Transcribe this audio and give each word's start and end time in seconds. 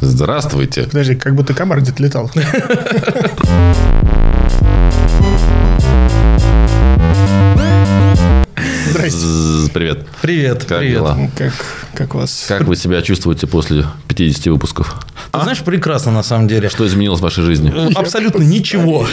Здравствуйте. 0.00 0.84
Подожди, 0.84 1.14
как 1.14 1.34
будто 1.34 1.54
комар 1.54 1.80
где-то 1.80 2.02
летал. 2.02 2.30
Здрасте. 8.90 9.72
Привет. 9.72 10.06
Привет, 10.22 10.64
Как 10.64 10.78
привет. 10.78 10.94
дела? 10.94 11.18
Как, 11.36 11.52
как 11.94 12.14
вас? 12.14 12.46
Как 12.48 12.62
вы 12.62 12.76
себя 12.76 13.02
чувствуете 13.02 13.46
после 13.46 13.84
50 14.08 14.46
выпусков? 14.46 14.96
Ты 15.38 15.42
знаешь, 15.44 15.60
прекрасно 15.60 16.12
на 16.12 16.22
самом 16.22 16.48
деле. 16.48 16.68
Что 16.68 16.86
изменилось 16.86 17.20
в 17.20 17.22
вашей 17.22 17.44
жизни? 17.44 17.72
Э, 17.74 17.90
Абсолютно 17.94 18.42
ничего. 18.42 19.06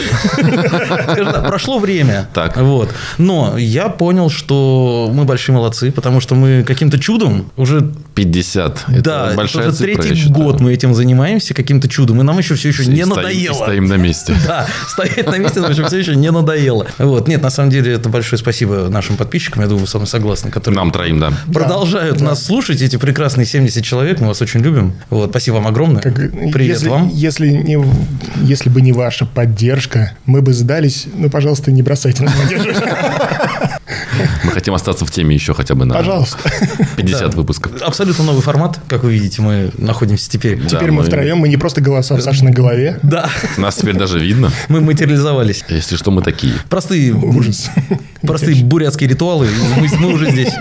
Прошло 1.46 1.78
время. 1.78 2.28
Так. 2.34 2.56
Вот. 2.56 2.90
Но 3.18 3.56
я 3.58 3.88
понял, 3.88 4.30
что 4.30 5.10
мы 5.12 5.24
большие 5.24 5.54
молодцы, 5.54 5.90
потому 5.92 6.20
что 6.20 6.34
мы 6.34 6.64
каким-то 6.66 6.98
чудом 6.98 7.50
уже 7.56 7.92
50. 8.14 8.84
Это 8.88 9.02
да, 9.02 9.32
это 9.32 9.42
уже 9.42 9.72
цифра, 9.72 9.72
третий 10.02 10.28
год 10.28 10.60
мы 10.60 10.72
этим 10.72 10.94
занимаемся 10.94 11.54
каким-то 11.54 11.88
чудом, 11.88 12.20
и 12.20 12.24
нам 12.24 12.38
еще 12.38 12.54
все 12.54 12.68
еще 12.68 12.84
И 12.84 12.86
не 12.88 13.04
стоим- 13.04 13.08
надоело. 13.16 13.54
Стоим 13.54 13.84
на 13.86 13.94
месте. 13.96 14.34
Да, 14.46 14.66
стоять 14.88 15.26
на 15.26 15.38
месте 15.38 15.60
нам 15.60 15.70
еще 15.70 15.84
все 15.86 15.98
еще 15.98 16.14
не 16.16 16.30
надоело. 16.30 16.86
Вот. 16.98 17.28
Нет, 17.28 17.42
на 17.42 17.50
самом 17.50 17.70
деле, 17.70 17.92
это 17.94 18.08
большое 18.08 18.38
спасибо 18.38 18.88
нашим 18.90 19.16
подписчикам, 19.16 19.62
я 19.62 19.68
думаю, 19.68 19.82
вы 19.84 19.86
со 19.88 19.98
мной 19.98 20.06
согласны, 20.06 20.50
которые 20.50 20.76
Нам 20.76 20.90
троим, 20.90 21.18
да. 21.18 21.32
продолжают 21.52 22.20
нас 22.20 22.44
слушать, 22.44 22.82
эти 22.82 22.96
прекрасные 22.96 23.46
70 23.46 23.82
человек, 23.84 24.20
мы 24.20 24.28
вас 24.28 24.42
очень 24.42 24.60
любим. 24.60 24.92
Вот, 25.10 25.30
спасибо 25.30 25.54
вам 25.56 25.66
огромное. 25.66 26.02
Как- 26.02 26.13
Привет 26.14 26.76
если, 26.76 26.88
вам. 26.88 27.08
Если, 27.12 27.48
не, 27.50 27.78
если 28.42 28.68
бы 28.70 28.80
не 28.80 28.92
ваша 28.92 29.26
поддержка, 29.26 30.12
мы 30.26 30.42
бы 30.42 30.52
сдались. 30.52 31.06
Ну, 31.14 31.28
пожалуйста, 31.30 31.70
не 31.72 31.82
бросайте 31.82 32.22
нас. 32.24 32.32
Мы 34.44 34.50
хотим 34.52 34.74
остаться 34.74 35.04
в 35.04 35.10
теме 35.10 35.34
еще 35.34 35.54
хотя 35.54 35.74
бы 35.74 35.84
на 35.84 35.94
Пожалуйста. 35.94 36.38
50 36.96 37.34
выпусков. 37.34 37.82
Абсолютно 37.82 38.24
новый 38.24 38.42
формат, 38.42 38.78
как 38.88 39.02
вы 39.02 39.12
видите, 39.12 39.42
мы 39.42 39.70
находимся 39.78 40.30
теперь. 40.30 40.56
Да, 40.60 40.68
Теперь 40.68 40.90
мы 40.90 40.98
мы- 41.02 41.04
втроем, 41.04 41.38
мы 41.38 41.48
не 41.48 41.56
просто 41.56 41.80
голоса 41.80 42.14
в 42.16 42.20
Сашиной 42.22 42.52
голове. 42.52 42.98
Да, 43.02 43.28
Нас 43.58 43.76
теперь 43.76 43.96
даже 43.96 44.18
видно. 44.20 44.50
мы 44.68 44.80
материализовались. 44.80 45.64
Если 45.68 45.96
что, 45.96 46.10
мы 46.10 46.22
такие. 46.22 46.54
Простые, 46.68 47.12
Ужас. 47.14 47.70
простые 48.22 48.62
бурятские 48.64 49.08
ритуалы, 49.10 49.48
мы 49.98 50.12
уже 50.12 50.30
здесь. 50.30 50.52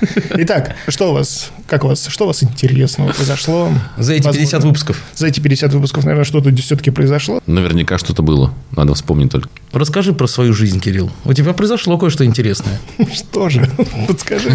Итак, 0.30 0.76
что 0.88 1.10
у 1.10 1.14
вас, 1.14 1.50
как 1.66 1.84
у 1.84 1.88
вас, 1.88 2.06
что 2.08 2.24
у 2.24 2.26
вас 2.26 2.42
интересного 2.42 3.12
произошло? 3.12 3.70
За 3.96 4.14
эти 4.14 4.24
50 4.24 4.36
Возможно, 4.36 4.68
выпусков. 4.68 5.02
За 5.14 5.26
эти 5.26 5.40
50 5.40 5.72
выпусков, 5.74 6.04
наверное, 6.04 6.24
что-то 6.24 6.54
все-таки 6.56 6.90
произошло. 6.90 7.40
Наверняка 7.46 7.98
что-то 7.98 8.22
было. 8.22 8.52
Надо 8.72 8.94
вспомнить 8.94 9.30
только. 9.30 9.48
Расскажи 9.72 10.12
про 10.12 10.26
свою 10.26 10.52
жизнь, 10.52 10.80
Кирилл. 10.80 11.10
У 11.24 11.32
тебя 11.32 11.52
произошло 11.52 11.98
кое-что 11.98 12.24
интересное. 12.24 12.78
Что 13.14 13.48
же? 13.48 13.68
Подскажи, 14.08 14.50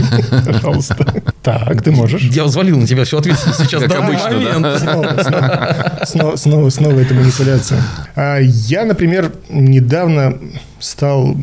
пожалуйста. 0.46 1.24
Так, 1.42 1.82
ты 1.82 1.92
можешь. 1.92 2.22
Я 2.24 2.44
взвалил 2.46 2.78
на 2.78 2.88
тебя 2.88 3.04
всю 3.06 3.18
ответственность 3.18 3.60
сейчас. 3.60 3.84
Как 3.84 3.96
обычно, 3.96 4.30
да. 4.30 4.60
момент. 4.60 4.80
Снова, 4.80 5.24
снова, 5.24 6.06
снова, 6.06 6.36
снова, 6.36 6.70
снова 6.70 7.00
эта 7.00 7.14
манипуляция. 7.14 7.82
А 8.16 8.40
Я, 8.40 8.86
например, 8.86 9.32
недавно 9.50 10.38
стал, 10.82 11.36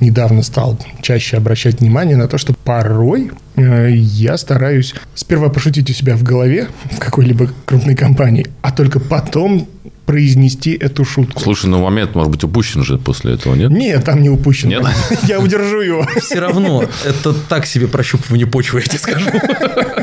недавно 0.00 0.42
стал 0.42 0.78
чаще 1.02 1.36
обращать 1.36 1.80
внимание 1.80 2.16
на 2.16 2.28
то, 2.28 2.38
что 2.38 2.54
порой 2.54 3.30
э, 3.56 3.90
я 3.90 4.36
стараюсь 4.36 4.94
сперва 5.14 5.48
пошутить 5.48 5.90
у 5.90 5.92
себя 5.92 6.16
в 6.16 6.22
голове 6.22 6.68
в 6.90 6.98
какой-либо 6.98 7.50
крупной 7.66 7.94
компании, 7.94 8.46
а 8.62 8.72
только 8.72 9.00
потом 9.00 9.68
произнести 10.10 10.72
эту 10.72 11.04
шутку. 11.04 11.40
Слушай, 11.40 11.66
ну 11.66 11.80
момент 11.80 12.16
может 12.16 12.32
быть 12.32 12.42
упущен 12.42 12.82
же 12.82 12.98
после 12.98 13.34
этого, 13.34 13.54
нет? 13.54 13.70
Нет, 13.70 14.04
там 14.04 14.20
не 14.20 14.28
упущено. 14.28 14.80
Нет? 14.80 14.86
Я 15.28 15.38
удержу 15.38 15.80
его. 15.82 16.04
Все 16.20 16.40
равно 16.40 16.82
это 17.04 17.32
так 17.32 17.64
себе 17.64 17.86
прощупывание 17.86 18.48
почвы, 18.48 18.80
я 18.80 18.86
тебе 18.86 18.98
скажу. 18.98 19.30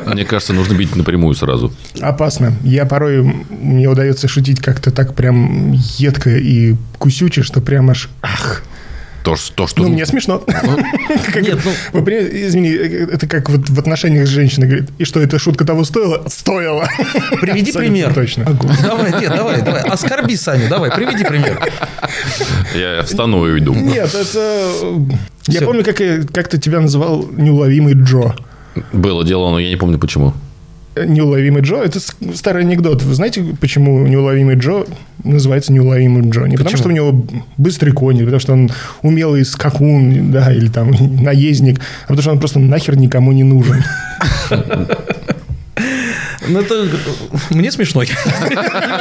Мне 0.05 0.23
кажется, 0.23 0.53
нужно 0.53 0.75
бить 0.75 0.95
напрямую 0.95 1.35
сразу. 1.35 1.73
Опасно. 1.99 2.53
Я 2.63 2.85
порой, 2.85 3.21
мне 3.49 3.89
удается 3.89 4.29
шутить 4.29 4.61
как-то 4.61 4.91
так 4.91 5.13
прям 5.13 5.73
едко 5.73 6.29
и 6.29 6.75
кусюче, 6.99 7.43
что 7.43 7.59
прям 7.59 7.89
аж 7.89 8.07
ах. 8.21 8.63
То, 9.23 9.35
то 9.55 9.67
что... 9.67 9.83
Ну, 9.83 9.89
мне 9.89 10.05
смешно. 10.05 10.39
Как- 11.33 11.41
Нет, 11.43 11.59
ну- 11.65 11.71
Вы 11.93 12.03
понимаете, 12.05 12.47
извини, 12.47 12.69
это 12.69 13.27
как 13.27 13.49
вот 13.49 13.69
в 13.69 13.77
отношениях 13.79 14.25
с 14.25 14.29
женщиной 14.29 14.67
говорит, 14.67 14.89
и 14.97 15.03
что, 15.03 15.19
эта 15.21 15.37
шутка 15.37 15.65
того 15.65 15.83
стоила? 15.83 16.23
Стоила. 16.29 16.87
Приведи 17.41 17.71
пример. 17.71 18.13
Точно. 18.13 18.45
Давай, 18.83 19.11
нет, 19.19 19.29
давай, 19.35 19.61
давай. 19.61 19.81
Оскорби 19.83 20.35
Саню, 20.35 20.69
давай, 20.69 20.91
приведи 20.91 21.25
пример. 21.25 21.59
Я 22.73 23.03
встану 23.03 23.45
и 23.47 23.51
уйду. 23.51 23.73
Нет, 23.73 24.13
это... 24.15 24.71
Я 25.47 25.57
Всё. 25.59 25.65
помню, 25.65 25.83
как 25.83 25.99
я 25.99 26.21
как-то 26.33 26.57
тебя 26.57 26.79
называл 26.79 27.25
неуловимый 27.31 27.93
Джо. 27.93 28.35
Было 28.93 29.25
дело, 29.25 29.49
но 29.51 29.59
я 29.59 29.69
не 29.69 29.75
помню 29.77 29.97
почему. 29.99 30.33
Неуловимый 31.05 31.61
Джо– 31.61 31.77
это 31.83 31.99
старый 32.35 32.63
анекдот. 32.63 33.03
Вы 33.03 33.13
знаете, 33.13 33.43
почему 33.59 34.07
неуловимый 34.07 34.55
Джо 34.55 34.85
называется 35.23 35.73
неуловимым 35.73 36.29
Джо? 36.29 36.45
Не 36.45 36.57
потому, 36.57 36.77
что 36.77 36.89
у 36.89 36.91
него 36.91 37.25
быстрый 37.57 37.91
конь, 37.91 38.17
не 38.17 38.23
потому, 38.23 38.39
что 38.39 38.53
он 38.53 38.69
умелый 39.01 39.45
скакун, 39.45 40.31
да, 40.31 40.53
или 40.53 40.67
там 40.67 40.91
наездник, 41.21 41.79
а 42.05 42.07
потому, 42.07 42.21
что 42.21 42.31
он 42.31 42.39
просто 42.39 42.59
нахер 42.59 42.97
никому 42.97 43.31
не 43.31 43.43
нужен. 43.43 43.83
Ну, 46.49 46.59
это 46.61 46.87
мне 47.49 47.71
смешно. 47.71 48.03
Я 48.03 48.09
не 48.09 48.21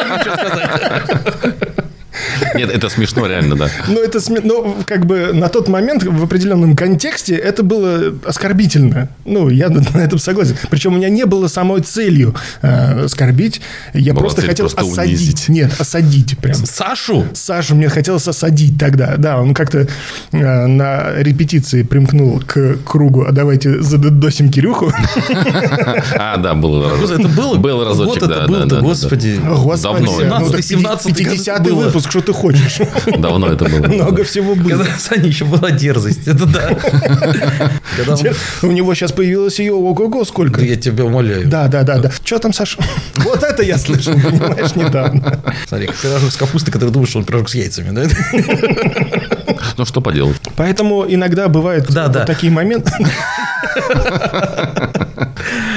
знаю, 0.03 0.21
что 0.21 0.37
сказать. 0.37 1.55
Нет, 2.57 2.71
это 2.71 2.89
смешно 2.89 3.27
реально, 3.27 3.57
да. 3.57 3.69
Ну, 3.89 4.01
это 4.03 4.19
сме- 4.19 4.41
ну, 4.43 4.77
как 4.87 5.07
бы 5.07 5.33
на 5.33 5.49
тот 5.49 5.69
момент 5.69 6.03
в 6.05 6.23
определенном 6.25 6.77
контексте 6.77 7.35
это 7.35 7.63
было 7.63 8.15
оскорбительно. 8.25 9.09
Ну, 9.25 9.49
я 9.49 9.69
на 9.69 9.99
этом 9.99 10.19
согласен. 10.19 10.57
Причем 10.71 10.95
у 10.95 10.97
меня 10.97 11.09
не 11.09 11.25
было 11.27 11.49
самой 11.49 11.83
целью 11.83 12.35
э, 12.63 13.05
оскорбить. 13.05 13.61
Я 13.95 14.13
Была 14.13 14.23
просто 14.25 14.43
хотел 14.43 14.67
просто 14.69 14.83
осадить. 14.83 15.19
унизить. 15.21 15.49
Нет, 15.49 15.73
осадить 15.79 16.39
прям. 16.39 16.55
Сашу? 16.57 17.27
Сашу 17.35 17.75
мне 17.75 17.89
хотелось 17.89 18.27
осадить 18.29 18.79
тогда. 18.79 19.17
Да, 19.17 19.41
он 19.41 19.55
как-то 19.55 19.87
э, 20.33 20.67
на 20.67 21.13
репетиции 21.17 21.83
примкнул 21.83 22.41
к 22.47 22.77
кругу, 22.85 23.25
а 23.29 23.33
давайте 23.33 23.83
задодосим 23.83 24.51
Кирюху. 24.51 24.93
А, 26.19 26.37
да, 26.37 26.55
было. 26.55 26.93
Это 27.05 27.29
было? 27.29 27.57
Был 27.57 27.85
разочек, 27.85 28.23
Вот 28.23 28.69
да, 28.69 28.81
господи. 28.81 29.39
Господи, 29.45 29.83
Давно 29.83 30.21
это 30.21 30.39
ну, 30.41 30.51
так 30.51 30.61
17-й 30.61 31.15
50 31.15 31.63
было. 31.63 31.85
выпуск, 31.85 32.11
что 32.11 32.21
ты 32.21 32.33
хочешь? 32.33 32.46
Давно 33.19 33.49
это 33.53 33.65
было. 33.65 33.87
Много 33.87 34.25
всего 34.25 34.55
было. 34.55 34.69
Когда 34.79 34.95
у 34.97 34.99
Сани 34.99 35.27
еще 35.29 35.45
была 35.45 35.71
дерзость. 35.71 36.27
Это 36.27 36.47
да. 36.47 36.71
У 38.63 38.67
него 38.73 38.95
сейчас 38.95 39.13
появилось 39.13 39.59
ее 39.59 39.73
ого-го 39.75 40.25
сколько. 40.25 40.61
Я 40.63 40.77
тебя 40.77 41.05
умоляю. 41.05 41.47
Да, 41.49 41.69
да, 41.69 41.83
да, 41.83 41.99
да. 41.99 42.11
Что 42.25 42.39
там, 42.39 42.53
Саша? 42.53 42.79
Вот 43.17 43.43
это 43.43 43.63
я 43.63 43.79
слышал, 43.79 44.15
понимаешь, 44.15 44.75
недавно. 44.75 45.41
Смотри, 45.67 45.89
пирожок 46.03 46.31
с 46.33 46.37
капустой, 46.37 46.73
который 46.73 46.91
думаешь, 46.91 47.11
что 47.11 47.19
он 47.19 47.25
пирожок 47.25 47.49
с 47.51 47.55
яйцами. 47.55 47.91
да? 47.91 48.05
Ну, 49.77 49.85
что 49.85 50.01
поделать. 50.01 50.37
Поэтому 50.57 51.05
иногда 51.09 51.49
бывают 51.49 51.87
Да, 51.91 52.05
вот 52.05 52.13
да. 52.13 52.25
такие 52.25 52.53
моменты. 52.53 52.93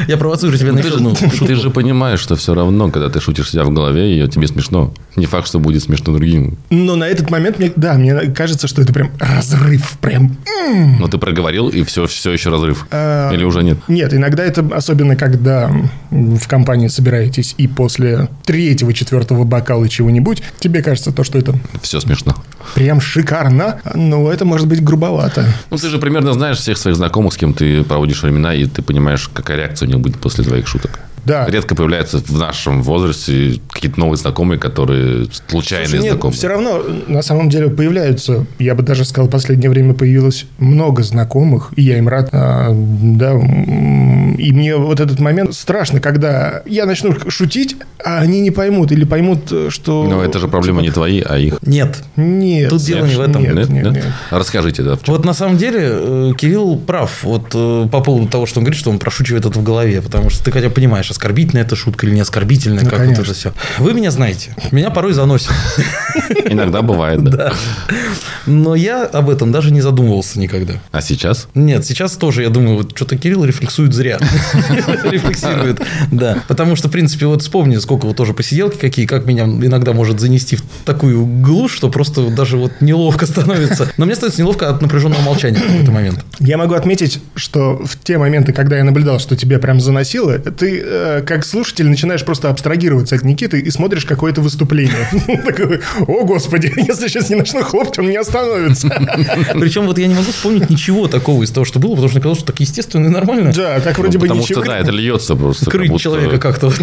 Я 0.09 0.18
провоцирую 0.18 0.58
тебя 0.58 0.72
на 0.72 0.81
Ты 0.81 0.88
еще 0.88 0.97
же, 0.97 1.06
одну 1.06 1.16
ты 1.46 1.56
же 1.56 1.70
понимаешь, 1.70 2.20
что 2.20 2.36
все 2.36 2.56
равно, 2.56 2.90
когда 2.90 3.09
ты 3.09 3.22
шутишь 3.22 3.52
себя 3.52 3.64
в 3.64 3.70
голове, 3.72 4.09
ее 4.09 4.28
тебе 4.28 4.47
смешно. 4.47 4.92
Не 5.16 5.28
факт, 5.28 5.46
что 5.46 5.59
будет 5.59 5.84
смешно 5.84 6.14
другим. 6.16 6.58
Но 6.72 6.96
на 6.96 7.03
этот 7.03 7.30
момент, 7.30 7.59
мне, 7.59 7.72
да, 7.75 7.94
мне 7.94 8.16
кажется, 8.31 8.68
что 8.68 8.81
это 8.81 8.92
прям 8.92 9.12
разрыв. 9.20 10.00
Прям 10.02 10.36
Но 11.00 11.08
ты 11.08 11.20
проговорил, 11.20 11.70
и 11.70 11.84
все, 11.84 12.08
все 12.08 12.31
еще 12.31 12.50
разрыв. 12.50 12.88
А, 12.90 13.31
Или 13.31 13.44
уже 13.44 13.62
нет? 13.62 13.78
Нет, 13.88 14.12
иногда 14.12 14.44
это 14.44 14.68
особенно, 14.74 15.16
когда 15.16 15.72
в 16.09 16.47
компании 16.47 16.88
собираетесь 16.88 17.53
и 17.59 17.68
после 17.68 18.30
третьего, 18.46 18.94
четвертого 18.94 19.44
бокала 19.44 19.88
чего-нибудь, 19.88 20.41
тебе 20.59 20.81
кажется 20.81 21.12
то, 21.12 21.24
что 21.24 21.38
это 21.38 21.53
Все 21.84 22.00
смешно. 22.00 22.34
прям 22.74 23.00
шикарно, 23.00 23.80
но 23.94 24.31
это 24.31 24.44
может 24.46 24.68
быть 24.68 24.84
грубовато. 24.84 25.46
Ну, 25.70 25.78
ты 25.78 25.88
же 25.90 26.00
примерно 26.00 26.34
знаешь 26.34 26.58
всех 26.58 26.80
своих 26.80 26.97
знакомых, 26.97 27.34
с 27.34 27.38
кем 27.38 27.53
ты 27.53 27.84
проводишь 27.84 28.24
времена, 28.24 28.56
и 28.56 28.66
ты 28.66 28.81
понимаешь, 28.81 29.30
какая 29.31 29.58
реакция 29.58 29.88
у 29.88 29.90
них 29.91 29.99
будет 30.02 30.20
после 30.20 30.44
твоих 30.44 30.68
шуток. 30.68 31.00
Да. 31.25 31.47
Редко 31.47 31.75
появляются 31.75 32.18
в 32.19 32.38
нашем 32.38 32.81
возрасте 32.84 33.59
какие-то 33.70 33.99
новые 33.99 34.17
знакомые, 34.17 34.59
которые 34.59 35.28
случайные 35.47 35.88
Слушай, 35.88 36.03
нет, 36.03 36.14
знакомые. 36.14 36.38
все 36.38 36.47
равно, 36.47 36.82
на 37.08 37.22
самом 37.22 37.49
деле, 37.49 37.70
появляются, 37.70 38.46
я 38.59 38.76
бы 38.76 38.84
даже 38.84 39.05
сказал, 39.05 39.28
в 39.28 39.32
последнее 39.32 39.70
время 39.70 39.94
появилось 39.94 40.46
много 40.58 41.03
знакомых, 41.03 41.72
и 41.76 41.84
я 41.84 41.97
им 41.97 42.08
рад, 42.08 42.29
а, 42.32 42.70
да, 42.72 43.34
и 43.34 44.52
мне 44.53 44.76
вот 44.76 44.99
этот 44.99 45.20
момент 45.20 45.53
страшно, 45.53 45.99
когда 45.99 46.64
я 46.66 46.85
начну 46.85 47.16
шутить, 47.29 47.76
а 48.03 48.20
они 48.20 48.41
не 48.41 48.52
поймут, 48.52 48.91
или 48.91 49.03
поймут, 49.03 49.52
что... 49.70 50.05
Но 50.08 50.23
это 50.23 50.40
же 50.40 50.47
проблема 50.47 50.82
не 50.82 50.91
твои, 50.91 51.22
а 51.22 51.38
их. 51.38 51.59
Нет. 51.61 52.03
Нет. 52.16 52.70
Тут 52.70 52.82
дело 52.82 53.05
не 53.05 53.16
в 53.16 53.22
этом. 53.22 53.41
Нет, 53.41 53.55
Нет? 53.55 53.70
нет, 53.70 53.84
Нет? 53.85 53.94
нет. 53.96 54.05
Расскажите, 54.29 54.84
да. 54.84 54.96
в 54.96 55.03
чем? 55.03 55.16
Вот 55.16 55.26
на 55.26 55.34
самом 55.34 55.58
деле 55.58 55.79
э, 55.82 56.32
Кирилл 56.38 56.78
прав 56.78 57.23
вот 57.23 57.52
э, 57.53 57.88
по 57.91 58.02
поводу 58.02 58.28
того, 58.28 58.46
что 58.46 58.59
он 58.59 58.64
говорит, 58.66 58.79
что 58.79 58.90
он 58.90 58.99
прошучивает 58.99 59.46
это 59.46 59.59
в 59.59 59.64
голове, 59.64 60.02
потому 60.02 60.29
что 60.29 60.44
ты 60.44 60.52
хотя 60.52 60.70
бы 60.70 60.73
понимаешь, 60.73 61.09
понимаешь, 61.09 61.11
оскорбительная 61.11 61.64
это 61.64 61.76
шутка 61.76 62.06
или 62.06 62.14
не 62.14 62.22
оскорбительная, 62.22 62.84
Ну, 62.84 62.90
как 62.90 63.00
конечно. 63.00 63.23
вот 63.23 63.29
это 63.29 63.38
все. 63.38 63.53
Вы 63.79 63.94
меня 63.94 64.11
знаете. 64.11 64.56
Меня 64.72 64.90
порой 64.90 65.14
заносит. 65.14 65.50
Иногда 66.46 66.82
бывает, 66.82 67.23
да. 67.23 67.29
Да. 67.40 67.53
Но 68.46 68.76
я 68.76 69.03
об 69.06 69.29
этом 69.29 69.52
даже 69.52 69.72
не 69.72 69.82
задумывался 69.82 70.40
никогда. 70.40 70.73
А 70.91 71.02
сейчас? 71.02 71.47
Нет, 71.56 71.85
сейчас 71.85 72.14
тоже, 72.17 72.41
я 72.44 72.50
думаю, 72.50 72.78
вот 72.78 72.96
что-то 72.96 73.16
Кирилл 73.17 73.46
рефлексует 73.46 73.94
зря. 73.94 74.17
Рефлексирует, 75.03 75.79
да. 76.11 76.40
Потому 76.47 76.76
что, 76.76 76.88
в 76.88 76.91
принципе, 76.91 77.26
вот 77.28 77.41
вспомни, 77.41 77.78
сколько 77.78 78.06
вот 78.06 78.17
тоже 78.17 78.34
посиделки 78.34 78.78
какие, 78.78 79.06
как 79.06 79.26
меня 79.26 79.44
иногда 79.44 79.94
может 79.94 80.20
занести 80.20 80.56
в 80.58 80.64
такую 80.85 81.26
глушь, 81.26 81.73
что 81.73 81.90
просто 81.90 82.29
даже 82.29 82.58
вот 82.58 82.72
неловко 82.82 83.26
становится. 83.26 83.90
Но 83.97 84.06
мне 84.06 84.16
становится 84.16 84.41
неловко 84.41 84.70
от 84.70 84.82
напряженного 84.82 85.22
молчания 85.22 85.58
в 85.59 85.66
какой-то 85.66 85.91
момент. 85.91 86.26
Я 86.40 86.58
могу 86.58 86.73
отметить, 86.73 87.20
что 87.35 87.78
в 87.85 87.97
те 88.03 88.17
моменты, 88.17 88.52
когда 88.53 88.78
я 88.78 88.84
наблюдал, 88.84 89.20
что 89.20 89.35
тебя 89.35 89.59
прям 89.59 89.79
заносило, 89.79 90.38
ты 90.40 90.79
э, 90.99 91.22
как 91.22 91.46
слушатель 91.46 91.87
начинаешь 91.87 92.23
просто 92.23 92.49
абстрагироваться 92.49 93.16
от 93.16 93.23
Никиты 93.23 93.59
и 93.59 93.69
смотришь 93.72 94.05
какое-то 94.05 94.41
выступление. 94.41 95.09
Такой, 95.46 95.81
О, 96.07 96.25
господи, 96.25 96.72
если 96.75 97.07
сейчас 97.07 97.29
не 97.29 97.35
начну 97.35 97.63
хлопать, 97.63 97.99
он 97.99 98.09
не 98.09 98.16
остановится. 98.17 98.87
Причем 99.59 99.85
вот 99.85 99.97
я 99.97 100.07
не 100.07 100.13
могу 100.16 100.31
вспомнить 100.31 100.69
ничего 100.69 101.07
такого 101.07 101.43
из 101.43 101.51
того, 101.51 101.66
что 101.66 101.79
было, 101.79 101.91
потому 101.91 102.07
что 102.09 102.16
мне 102.17 102.22
казалось, 102.23 102.40
что 102.40 102.47
так 102.51 102.59
естественно 102.59 103.05
и 103.07 103.09
нормально. 103.09 103.51
Да, 103.55 103.79
так 103.79 103.97
вроде 103.97 104.17
Ну, 104.17 104.22
бы 104.22 104.28
Потому 104.28 104.41
ничего. 104.41 104.61
что, 104.61 104.72
да, 104.72 104.79
это 104.79 104.91
льется 104.91 105.35
просто. 105.35 105.66
как 105.66 105.73
Крыть 105.73 105.99
человека 105.99 106.37
как-то. 106.40 106.67
вот. 106.69 106.79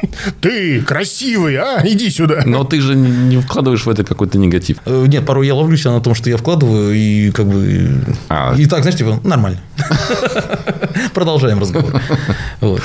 Ты 0.40 0.82
красивый, 0.82 1.56
а? 1.56 1.82
Иди 1.84 2.10
сюда. 2.10 2.42
Но 2.44 2.64
ты 2.64 2.80
же 2.80 2.94
не 2.94 3.38
вкладываешь 3.40 3.84
в 3.86 3.90
это 3.90 4.04
какой-то 4.04 4.38
негатив. 4.38 4.78
Э, 4.84 5.04
Нет, 5.06 5.24
порой 5.26 5.46
я 5.46 5.54
ловлю 5.54 5.76
себя 5.76 5.92
на 5.92 6.00
том, 6.00 6.14
что 6.14 6.30
я 6.30 6.36
вкладываю, 6.36 6.94
и 6.94 7.30
как 7.30 7.46
бы... 7.46 8.00
А. 8.28 8.54
И 8.56 8.66
так, 8.66 8.82
знаешь, 8.82 8.98
типа, 8.98 9.20
нормально. 9.24 9.58
Продолжаем 11.14 11.60
разговор. 11.60 12.00
Вот. 12.60 12.82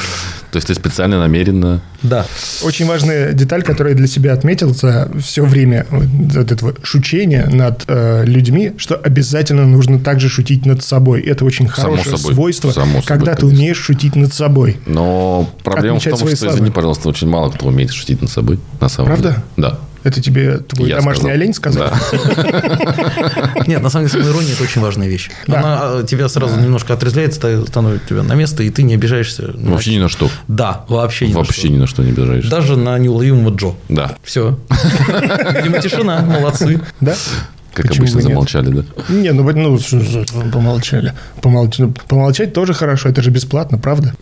То 0.52 0.58
есть 0.58 0.68
ты 0.68 0.76
специально, 0.76 1.18
намеренно... 1.20 1.82
Да. 2.04 2.26
Очень 2.64 2.86
важная 2.86 3.32
деталь, 3.32 3.64
которую 3.64 3.94
я 3.94 3.98
для 3.98 4.08
себя 4.08 4.34
отметил 4.34 4.74
за 4.74 5.10
все 5.24 5.46
время 5.46 5.86
вот 5.90 6.52
этого 6.52 6.74
шучения 6.84 7.48
над 7.48 7.84
э, 7.88 8.26
людьми, 8.26 8.74
что 8.78 8.96
обязательно 8.96 9.66
нужно 9.66 10.00
также 10.00 10.28
шутить 10.28 10.66
над 10.66 10.84
собой. 10.84 11.22
Это 11.22 11.46
очень 11.46 11.70
Само 11.70 11.94
хорошее 11.94 12.18
собой. 12.18 12.34
свойство, 12.34 12.72
Само 12.72 12.86
собой, 13.02 13.04
когда 13.06 13.36
ты 13.36 13.42
конечно. 13.42 13.60
умеешь 13.60 13.78
шутить 13.78 14.16
над 14.16 14.34
собой. 14.34 14.78
Но 14.86 15.50
проблема 15.64 15.96
в 15.96 15.98
Отмечать 16.00 16.12
том, 16.12 16.20
свои 16.20 16.36
что, 16.36 16.46
славы. 16.46 16.58
извини, 16.58 16.72
пожалуйста, 16.72 17.08
очень 17.10 17.28
мало 17.30 17.50
кто 17.52 17.68
умеет 17.68 17.92
шутить 17.92 18.22
над 18.22 18.30
собой. 18.30 18.60
На 18.80 18.90
самом 18.90 19.08
Правда? 19.08 19.30
деле. 19.30 19.44
Да. 19.58 19.80
Это 20.04 20.22
тебе 20.22 20.58
твой 20.58 20.90
Я 20.90 20.98
домашний 20.98 21.22
сказал. 21.22 21.36
олень 21.36 21.54
сказал? 21.54 21.90
Да. 21.90 23.54
Нет, 23.68 23.82
на 23.84 23.90
самом 23.90 24.08
деле, 24.08 24.24
самоирония– 24.24 24.54
это 24.56 24.64
очень 24.64 24.82
важная 24.82 25.08
вещь. 25.08 25.30
Да. 25.48 25.60
Она 25.60 25.82
э, 26.02 26.06
тебя 26.08 26.28
сразу 26.30 26.60
немножко 26.60 26.94
отрезвляет, 26.94 27.34
ста- 27.34 27.66
становит 27.68 28.06
тебя 28.08 28.24
на 28.24 28.34
место, 28.34 28.64
и 28.64 28.70
ты 28.72 28.84
не 28.84 28.96
обижаешься. 28.96 29.52
на- 29.54 29.72
Вообще 29.72 29.94
ни 29.96 30.00
на 30.00 30.10
что. 30.10 30.30
Да, 30.48 30.86
вообще 30.90 31.28
ни 31.28 31.34
на 31.34 31.38
Вообще 31.40 31.62
что. 31.62 31.70
ни 31.70 31.78
на 31.78 31.88
что 31.88 32.04
не 32.04 32.10
обижаешься. 32.12 32.50
Даже 32.50 32.78
на 32.78 32.98
неуловимого 32.98 33.56
Джо. 33.56 33.74
Да. 33.90 34.16
Все. 34.24 34.58
Видимо, 35.56 35.80
тишина. 35.80 36.22
Молодцы. 36.22 36.82
Да? 37.00 37.14
Как 37.74 37.88
Почему 37.88 38.04
обычно 38.04 38.18
нет? 38.18 38.28
замолчали, 38.28 38.70
да? 38.70 38.84
Не, 39.08 39.32
ну, 39.32 39.44
ну, 39.50 39.80
помолчали. 40.52 41.14
Помолч- 41.42 41.76
ну, 41.78 41.94
Помолчать 42.10 42.52
тоже 42.54 42.74
хорошо, 42.74 43.08
это 43.08 43.22
же 43.22 43.30
бесплатно, 43.30 43.78
правда? 43.78 44.14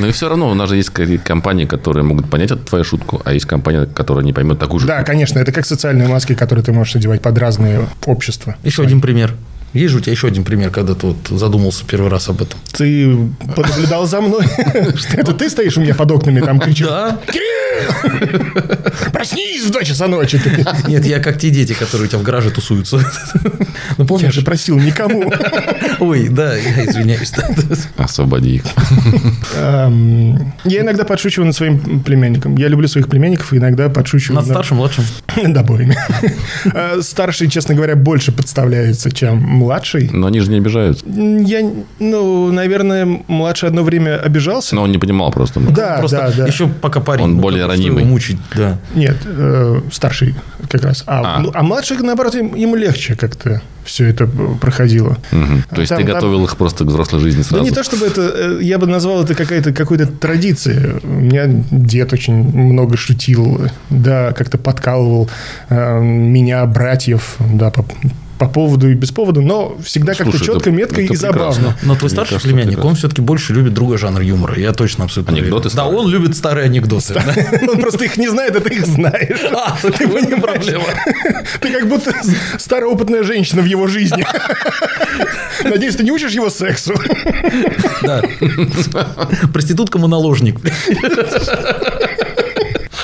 Но 0.00 0.06
и 0.06 0.12
все 0.12 0.28
равно 0.28 0.50
у 0.50 0.54
нас 0.54 0.68
же 0.68 0.76
есть 0.76 0.90
компании, 1.22 1.66
которые 1.66 2.02
могут 2.02 2.30
понять 2.30 2.50
эту 2.50 2.64
твою 2.64 2.84
шутку, 2.84 3.20
а 3.24 3.32
есть 3.32 3.46
компания, 3.46 3.86
которая 3.86 4.24
не 4.24 4.32
поймет 4.32 4.58
такую 4.58 4.80
же. 4.80 4.86
Да, 4.86 5.02
конечно, 5.02 5.38
это 5.38 5.52
как 5.52 5.66
социальные 5.66 6.08
маски, 6.08 6.34
которые 6.34 6.64
ты 6.64 6.72
можешь 6.72 6.96
одевать 6.96 7.20
под 7.20 7.36
разные 7.38 7.86
общества. 8.06 8.56
Еще 8.64 8.82
один 8.82 9.00
пример. 9.00 9.34
Есть 9.72 9.92
же 9.92 9.98
у 9.98 10.00
тебя 10.00 10.12
еще 10.12 10.26
один 10.26 10.42
пример, 10.44 10.70
когда 10.70 10.94
ты 10.94 11.06
вот 11.08 11.16
задумался 11.30 11.84
первый 11.86 12.10
раз 12.10 12.28
об 12.28 12.42
этом? 12.42 12.58
Ты 12.72 13.16
понаблюдал 13.54 14.06
за 14.06 14.20
мной? 14.20 14.44
Это 15.12 15.32
ты 15.32 15.48
стоишь 15.48 15.76
у 15.76 15.80
меня 15.80 15.94
под 15.94 16.10
окнами, 16.10 16.40
там 16.40 16.58
кричишь? 16.58 16.86
Да. 16.88 17.18
Проснись 19.12 19.64
в 19.64 19.70
2 19.70 19.84
часа 19.84 20.06
ночи. 20.08 20.38
Ты- 20.38 20.64
Нет, 20.88 21.06
я 21.06 21.18
как 21.20 21.38
те 21.38 21.50
дети, 21.50 21.72
которые 21.72 22.06
у 22.06 22.08
тебя 22.08 22.18
в 22.18 22.22
гараже 22.22 22.50
тусуются. 22.50 22.98
Ну, 22.98 23.04
Я 23.98 24.04
помнишь? 24.04 24.34
же 24.34 24.42
просил 24.42 24.78
никому. 24.78 25.32
Ой, 26.00 26.28
да, 26.28 26.54
я 26.56 26.84
извиняюсь. 26.86 27.32
Освободи 27.96 28.56
их. 28.56 28.64
Я 29.54 30.80
иногда 30.80 31.04
подшучиваю 31.04 31.46
над 31.46 31.56
своим 31.56 32.00
племянником. 32.00 32.56
Я 32.56 32.68
люблю 32.68 32.88
своих 32.88 33.08
племянников 33.08 33.52
и 33.52 33.58
иногда 33.58 33.88
подшучиваю. 33.88 34.36
Над 34.40 34.46
старшим, 34.46 34.78
младшим. 34.78 35.04
Над 35.36 35.56
обоими. 35.56 35.96
Э, 36.74 37.00
Старший, 37.02 37.48
честно 37.48 37.74
говоря, 37.74 37.96
больше 37.96 38.32
подставляется, 38.32 39.10
чем 39.10 39.38
младший. 39.60 40.10
Но 40.12 40.26
они 40.26 40.40
же 40.40 40.50
не 40.50 40.58
обижаются. 40.58 41.04
Я, 41.06 41.70
ну, 41.98 42.50
наверное, 42.52 43.06
младший 43.28 43.68
одно 43.68 43.82
время 43.82 44.16
обижался. 44.18 44.74
Но 44.74 44.82
он 44.82 44.90
не 44.92 44.98
понимал 44.98 45.30
просто. 45.30 45.60
Да, 45.60 45.98
Просто 45.98 46.16
да, 46.16 46.32
да. 46.36 46.46
еще 46.46 46.66
пока 46.68 47.00
парень. 47.00 47.24
Он 47.24 47.34
ну, 47.36 47.40
более 47.42 47.66
ранимый. 47.66 48.04
мучить, 48.04 48.38
да. 48.56 48.78
Нет, 48.94 49.16
э, 49.24 49.80
старший 49.92 50.34
как 50.68 50.82
раз. 50.84 51.04
А, 51.06 51.36
А. 51.36 51.38
ну, 51.40 51.50
а 51.54 51.62
младший, 51.62 51.96
наоборот, 51.98 52.34
им- 52.34 52.54
ему 52.54 52.76
легче 52.76 53.14
как-то 53.16 53.60
все 53.84 54.06
это 54.06 54.26
проходило. 54.60 55.16
Мгм. 55.32 55.64
То 55.74 55.80
есть 55.80 55.88
Там- 55.88 55.98
ты 55.98 56.04
там- 56.06 56.14
готовил 56.14 56.44
их 56.44 56.56
просто 56.56 56.84
к 56.84 56.88
взрослой 56.88 57.20
жизни 57.20 57.40
Да 57.42 57.48
сразу. 57.48 57.64
не 57.64 57.70
то, 57.70 57.82
чтобы 57.82 58.06
это, 58.06 58.20
э, 58.22 58.58
я 58.62 58.78
бы 58.78 58.86
назвал 58.86 59.24
это 59.24 59.34
какая-то, 59.34 59.72
какой-то 59.72 60.06
традицией. 60.06 61.00
У 61.02 61.06
меня 61.20 61.44
дед 61.70 62.12
очень 62.12 62.34
много 62.34 62.96
шутил, 62.96 63.60
да, 63.90 64.32
как-то 64.32 64.58
подкалывал 64.58 65.28
э, 65.70 66.00
меня, 66.02 66.64
братьев, 66.66 67.36
да, 67.52 67.70
по, 67.70 67.84
по 68.40 68.48
поводу 68.48 68.90
и 68.90 68.94
без 68.94 69.12
повода, 69.12 69.42
но 69.42 69.76
всегда 69.84 70.14
как-то 70.14 70.42
четко, 70.42 70.70
метко 70.70 71.02
и 71.02 71.14
забавно. 71.14 71.76
Но 71.82 71.94
твой 71.94 72.08
старший 72.08 72.36
кажется, 72.36 72.48
племянник, 72.48 72.68
прекрасно. 72.70 72.90
он 72.90 72.96
все-таки 72.96 73.20
больше 73.20 73.52
любит 73.52 73.74
другой 73.74 73.98
жанр 73.98 74.22
юмора. 74.22 74.58
Я 74.58 74.72
точно 74.72 75.04
абсолютно 75.04 75.34
Анекдоты 75.34 75.68
уверен. 75.68 75.76
Да, 75.76 75.86
он 75.86 76.08
любит 76.08 76.34
старые 76.34 76.64
анекдоты. 76.64 77.20
Он 77.70 77.80
просто 77.80 78.06
их 78.06 78.16
не 78.16 78.28
знает, 78.28 78.56
а 78.56 78.60
ты 78.60 78.74
их 78.74 78.86
знаешь. 78.86 79.40
А, 79.52 79.76
его 80.00 80.18
не 80.20 80.40
проблема. 80.40 80.84
Ты 81.60 81.70
как 81.70 81.86
будто 81.86 82.14
староопытная 82.58 83.24
женщина 83.24 83.60
в 83.60 83.66
его 83.66 83.86
жизни. 83.86 84.24
Надеюсь, 85.62 85.96
ты 85.96 86.04
не 86.04 86.10
учишь 86.10 86.32
его 86.32 86.48
сексу. 86.48 86.94
Да. 88.02 88.22
Проститутка-моноложник. 89.52 90.58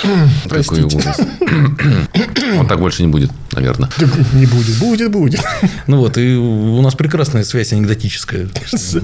Какой 0.49 0.83
ужас. 0.83 1.17
Он 2.59 2.67
так 2.67 2.79
больше 2.79 3.03
не 3.03 3.09
будет, 3.09 3.31
наверное. 3.53 3.89
Не 4.33 4.47
будет, 4.47 4.79
будет, 4.79 5.11
будет. 5.11 5.41
Ну 5.87 5.99
вот, 5.99 6.17
и 6.19 6.37
у 6.37 6.81
нас 6.83 6.95
прекрасная 6.95 7.45
связь 7.45 7.73
анекдотическая. 7.73 8.49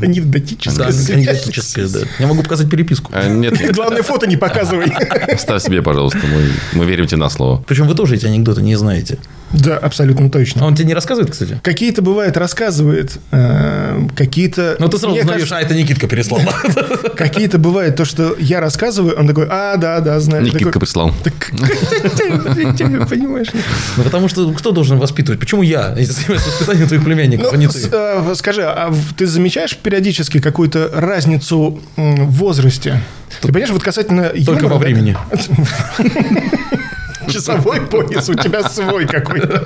Анекдотическая. 0.01 0.89
анекдотическая, 0.89 1.89
да. 1.89 2.01
Я 2.19 2.27
могу 2.27 2.43
показать 2.43 2.71
переписку. 2.71 3.11
А, 3.15 3.29
Нет, 3.29 3.55
Главное, 3.75 4.03
фото 4.03 4.27
не 4.27 4.37
показывай. 4.37 4.93
ставь 5.39 5.63
себе, 5.63 5.83
пожалуйста. 5.83 6.21
Мы, 6.73 6.85
верим 6.85 7.07
тебе 7.07 7.19
на 7.19 7.31
слово. 7.31 7.63
Причем 7.67 7.87
вы 7.89 7.95
тоже 7.95 8.17
эти 8.17 8.27
анекдоты 8.27 8.63
не 8.63 8.77
знаете. 8.77 9.19
Да, 9.53 9.77
абсолютно 9.77 10.27
А 10.27 10.31
точно. 10.31 10.65
он 10.65 10.75
тебе 10.75 10.87
не 10.89 10.95
рассказывает, 10.95 11.31
кстати? 11.31 11.61
Какие-то, 11.63 12.01
бывает, 12.01 12.37
рассказывает, 12.37 13.19
э, 13.33 13.82
какие-то... 14.15 14.77
Ну, 14.79 14.89
ты 14.89 14.99
сразу 14.99 15.15
Мне 15.15 15.21
узнаешь, 15.23 15.41
кажется, 15.41 15.59
а 15.59 15.61
это 15.61 15.75
Никитка 15.75 16.07
переслал. 16.09 16.41
Какие-то 17.17 17.59
бывает 17.59 17.97
то, 17.97 18.05
что 18.05 18.35
я 18.39 18.61
рассказываю, 18.61 19.19
он 19.19 19.27
такой, 19.27 19.47
а, 19.51 19.77
да, 19.77 20.01
да, 20.01 20.21
знаю. 20.21 20.45
Никитка 20.45 20.79
прислал. 20.81 21.13
Понимаешь? 23.09 23.49
Ну, 23.97 24.03
потому 24.03 24.29
что 24.29 24.53
кто 24.53 24.71
должен 24.73 24.99
воспитывать? 24.99 25.41
Почему 25.41 25.63
я, 25.63 25.95
если 25.97 26.13
занимаюсь 26.13 26.47
воспитанием 26.47 26.87
твоих 26.89 27.05
племянников, 27.05 27.53
а 27.53 27.57
не 27.57 27.67
Ну, 27.67 27.73
ты? 27.73 27.89
э, 27.91 28.35
скажи, 28.35 28.63
а 28.65 28.93
ты 29.17 29.27
замечаешь 29.27 29.77
периодически 29.77 30.41
какую-то 30.41 30.91
разницу 30.93 31.81
в 31.97 32.31
возрасте? 32.31 33.01
Ты 33.41 33.49
понимаешь, 33.49 33.71
вот 33.71 33.83
касательно 33.83 34.31
Только 34.45 34.69
во 34.69 34.79
времени. 34.79 35.17
Часовой 37.33 37.81
пояс 37.81 38.29
у 38.29 38.35
тебя 38.35 38.63
свой 38.69 39.07
какой-то. 39.07 39.65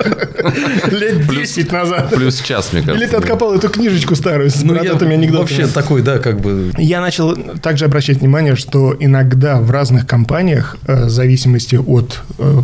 Лет 0.90 1.28
10 1.28 1.72
назад. 1.72 2.10
Плюс 2.14 2.40
час, 2.40 2.72
мне 2.72 2.82
кажется. 2.82 3.02
Или 3.04 3.10
ты 3.10 3.16
откопал 3.16 3.54
эту 3.54 3.68
книжечку 3.68 4.14
старую 4.14 4.50
с 4.50 4.62
Ну, 4.62 4.74
я 4.74 4.80
бородатыми 4.80 5.14
анекдотами? 5.14 5.40
вообще 5.40 5.66
такой, 5.66 6.02
да, 6.02 6.18
как 6.18 6.40
бы... 6.40 6.70
Я 6.78 7.00
начал 7.00 7.34
также 7.62 7.84
обращать 7.84 8.18
внимание, 8.18 8.56
что 8.56 8.94
иногда 8.98 9.60
в 9.60 9.70
разных 9.70 10.06
компаниях, 10.06 10.76
э, 10.86 11.06
в 11.06 11.10
зависимости 11.10 11.76
от 11.76 12.20
э, 12.38 12.60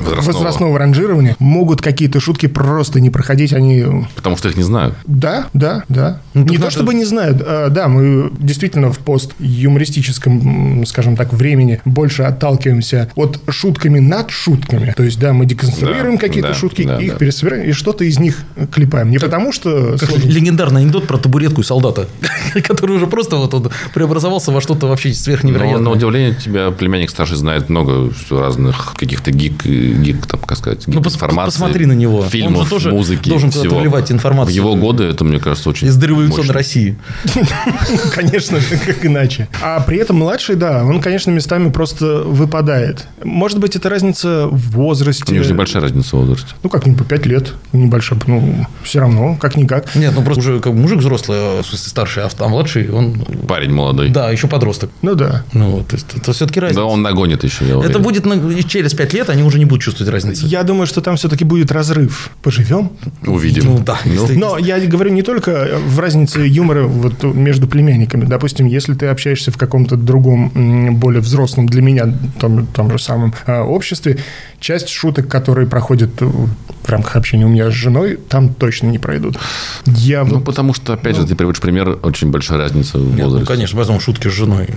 Возрастного. 0.00 0.78
ранжирования, 0.78 1.36
могут 1.38 1.80
какие-то 1.82 2.20
шутки 2.20 2.46
просто 2.46 3.00
не 3.00 3.10
проходить. 3.10 3.52
Они 3.52 3.84
Потому 4.14 4.36
что 4.36 4.48
их 4.48 4.56
не 4.56 4.62
знают. 4.62 4.94
да, 5.06 5.46
да, 5.52 5.84
да. 5.88 6.20
Ну, 6.34 6.44
не 6.44 6.58
то 6.58 6.70
чтобы 6.70 6.94
не 6.94 7.04
знают, 7.04 7.42
а, 7.44 7.68
да, 7.70 7.88
мы 7.88 8.30
действительно 8.38 8.92
в 8.92 8.98
пост 8.98 9.32
юмористическом, 9.38 10.84
скажем 10.86 11.16
так, 11.16 11.32
времени 11.32 11.80
больше 11.84 12.22
отталкиваемся 12.22 13.10
от 13.14 13.40
шутками 13.48 13.98
над 14.08 14.30
шутками. 14.30 14.92
То 14.96 15.02
есть, 15.02 15.18
да, 15.18 15.32
мы 15.32 15.46
деконструируем 15.46 16.16
Да, 16.16 16.20
какие-то 16.20 16.48
да, 16.50 16.54
шутки, 16.54 16.82
да, 16.82 16.98
их 17.00 17.12
да. 17.12 17.18
пересобираем, 17.18 17.64
и 17.68 17.72
что-то 17.72 18.04
из 18.04 18.18
них 18.18 18.38
клепаем. 18.72 19.10
Не 19.10 19.18
потому 19.18 19.52
что... 19.52 19.96
Как 19.98 20.08
сложно- 20.10 20.28
легендарный 20.28 20.82
анекдот 20.82 21.06
про 21.06 21.18
табуретку 21.18 21.60
и 21.60 21.64
солдата, 21.64 22.08
который 22.64 22.96
уже 22.96 23.06
просто 23.06 23.36
вот 23.36 23.52
он 23.54 23.70
преобразовался 23.94 24.52
во 24.52 24.60
что-то 24.60 24.86
вообще 24.86 25.08
Но, 25.10 25.14
сверхневероятное. 25.14 25.80
на 25.82 25.90
удивление 25.90 26.34
тебя 26.34 26.70
племянник 26.70 27.10
старший 27.10 27.36
знает 27.36 27.68
много 27.68 28.12
разных 28.30 28.94
каких-то 28.96 29.30
гик, 29.30 29.64
гик 29.64 30.26
там, 30.26 30.40
как 30.40 30.58
сказать, 30.58 30.86
Ну, 30.86 31.00
пос- 31.00 31.14
информации. 31.14 31.52
посмотри 31.58 31.86
на 31.86 31.92
него. 31.92 32.20
Он 32.20 32.28
Фильмов, 32.28 32.64
же 32.64 32.70
тоже 32.70 32.90
музыки, 32.90 33.28
должен 33.28 33.50
всего. 33.50 33.78
вливать 33.80 34.10
информацию. 34.12 34.52
В 34.52 34.56
его 34.56 34.76
годы 34.76 35.04
это, 35.04 35.24
мне 35.24 35.38
кажется, 35.40 35.68
очень 35.70 35.88
Из 35.88 35.96
дореволюционной. 35.96 36.52
России. 36.52 36.96
Конечно, 38.14 38.58
как 38.86 39.04
иначе. 39.04 39.48
А 39.62 39.80
при 39.80 39.98
этом 39.98 40.16
младший, 40.16 40.56
да, 40.56 40.84
он, 40.84 41.00
конечно, 41.00 41.30
местами 41.30 41.70
просто 41.70 42.22
выпадает. 42.24 43.06
Может 43.22 43.58
быть, 43.58 43.76
это 43.76 43.83
разница 43.90 44.48
в 44.48 44.70
возрасте. 44.72 45.24
У 45.28 45.34
них 45.34 45.44
же 45.44 45.52
небольшая 45.52 45.82
разница 45.82 46.16
в 46.16 46.20
возрасте. 46.20 46.54
Ну, 46.62 46.70
как-нибудь 46.70 46.98
по 46.98 47.04
5 47.04 47.26
лет. 47.26 47.52
Небольшая. 47.72 48.18
Ну, 48.26 48.66
все 48.82 49.00
равно, 49.00 49.36
как-никак. 49.40 49.94
Нет, 49.94 50.12
ну 50.14 50.22
просто 50.22 50.40
уже 50.40 50.60
как 50.60 50.72
мужик 50.74 50.98
взрослый, 50.98 51.38
а, 51.40 51.62
в 51.62 51.66
смысле 51.66 51.88
старший, 51.88 52.22
а 52.24 52.28
а 52.38 52.48
младший, 52.48 52.90
он... 52.90 53.24
Парень 53.48 53.72
молодой. 53.72 54.10
Да, 54.10 54.30
еще 54.30 54.48
подросток. 54.48 54.90
Ну, 55.02 55.14
да. 55.14 55.44
Ну, 55.52 55.70
вот, 55.70 55.88
то 55.88 55.96
есть 55.96 56.06
это 56.16 56.32
все-таки 56.32 56.60
разница. 56.60 56.80
Да 56.80 56.86
он 56.86 57.02
нагонит 57.02 57.44
еще, 57.44 57.66
я 57.66 57.78
уверен. 57.78 57.90
Это 57.90 58.00
будет 58.00 58.26
на- 58.26 58.62
через 58.62 58.94
5 58.94 59.12
лет, 59.12 59.30
они 59.30 59.42
уже 59.42 59.58
не 59.58 59.64
будут 59.64 59.82
чувствовать 59.82 60.12
разницы. 60.12 60.46
Я 60.46 60.62
думаю, 60.62 60.86
что 60.86 61.00
там 61.00 61.16
все-таки 61.16 61.44
будет 61.44 61.72
разрыв. 61.72 62.30
Поживем? 62.42 62.90
Увидим. 63.26 63.64
Ну, 63.64 63.78
да, 63.78 63.98
если- 64.04 64.36
Но 64.36 64.58
я 64.58 64.78
говорю 64.80 65.10
не 65.12 65.22
только 65.22 65.78
в 65.86 65.98
разнице 65.98 66.40
юмора 66.40 66.84
вот 66.86 67.22
между 67.22 67.66
племянниками. 67.66 68.24
Допустим, 68.24 68.66
если 68.66 68.94
ты 68.94 69.06
общаешься 69.06 69.50
в 69.50 69.56
каком-то 69.56 69.96
другом, 69.96 70.50
более 70.98 71.20
взрослом 71.20 71.66
для 71.66 71.82
меня, 71.82 72.12
том, 72.38 72.66
том 72.66 72.90
же 72.90 72.98
самом 72.98 73.34
а, 73.46 73.62
обществе, 73.74 74.18
часть 74.60 74.88
шуток, 74.88 75.28
которые 75.28 75.66
проходят 75.66 76.10
э, 76.20 76.24
в 76.26 76.88
рамках 76.88 77.16
общения 77.16 77.44
у 77.46 77.48
меня 77.48 77.70
с 77.70 77.74
женой, 77.74 78.18
там 78.28 78.52
точно 78.54 78.88
не 78.88 78.98
пройдут. 78.98 79.38
Я 79.86 80.24
Ну, 80.24 80.36
вот... 80.36 80.44
потому 80.44 80.74
что, 80.74 80.92
опять 80.92 81.16
же, 81.16 81.26
ты 81.26 81.34
приводишь 81.34 81.60
пример, 81.60 81.98
очень 82.02 82.30
большая 82.30 82.58
разница 82.58 82.98
в 82.98 83.04
Нет, 83.04 83.18
ну, 83.18 83.24
возрасте. 83.24 83.46
конечно, 83.46 83.78
возьмем 83.78 84.00
шутки 84.00 84.28
с 84.28 84.32
женой. 84.32 84.68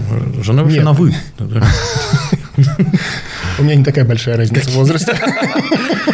Жена 0.41 0.63
вообще 0.63 0.77
Нет. 0.77 0.85
на 0.85 0.93
«вы». 0.93 1.13
У 3.59 3.63
меня 3.63 3.75
не 3.75 3.83
такая 3.83 4.05
большая 4.05 4.37
разница 4.37 4.69
в 4.69 4.73
возрасте. 4.73 5.15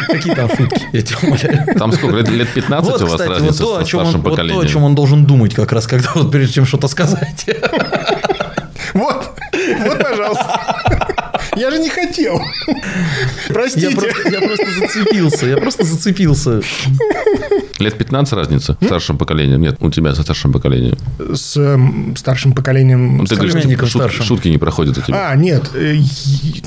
Какие 0.07 0.35
там 0.35 0.49
шутки, 0.49 0.81
я 0.91 1.01
тебя 1.01 1.17
умоляю. 1.23 1.75
Там 1.77 1.91
сколько, 1.93 2.17
лет, 2.17 2.29
лет 2.29 2.49
15 2.49 2.91
Вот, 2.91 3.01
у 3.01 3.05
вас 3.05 3.13
кстати, 3.13 3.29
вот 3.29 3.39
разница 3.39 3.63
то, 3.63 3.77
о 3.77 3.79
со 3.81 3.87
чем 3.87 3.99
он, 4.01 4.21
вот 4.21 4.35
то, 4.35 4.59
о 4.59 4.67
чем 4.67 4.83
он 4.83 4.95
должен 4.95 5.25
думать 5.25 5.53
как 5.53 5.71
раз, 5.71 5.87
когда 5.87 6.09
вот 6.15 6.31
прежде 6.31 6.55
чем 6.55 6.65
что-то 6.65 6.87
сказать. 6.87 7.45
Вот, 8.93 9.31
вот, 9.79 9.99
пожалуйста. 9.99 11.02
Я 11.55 11.71
же 11.71 11.79
не 11.79 11.89
хотел. 11.89 12.39
Я 12.67 13.53
Простите. 13.53 13.91
просто, 13.91 14.29
я 14.29 14.41
просто 14.41 14.65
зацепился, 14.79 15.45
я 15.47 15.57
просто 15.57 15.83
зацепился. 15.83 16.61
Лет 17.79 17.97
15 17.97 18.33
разница 18.33 18.77
с 18.79 18.85
старшим 18.85 19.17
поколением? 19.17 19.61
Нет, 19.61 19.77
у 19.79 19.89
тебя 19.89 20.13
со 20.15 20.23
старшим 20.23 20.53
поколением. 20.53 20.97
С 21.33 21.57
эм, 21.57 22.15
старшим 22.15 22.53
поколением... 22.53 23.17
Ну, 23.17 23.25
ты 23.25 23.35
говоришь, 23.35 23.53
племянником 23.53 23.87
шут- 23.87 24.01
старшим. 24.01 24.25
шутки 24.25 24.47
не 24.47 24.57
проходят 24.57 24.97
у 24.97 25.01
тебя. 25.01 25.31
А, 25.31 25.35
нет, 25.35 25.71
э, 25.73 25.97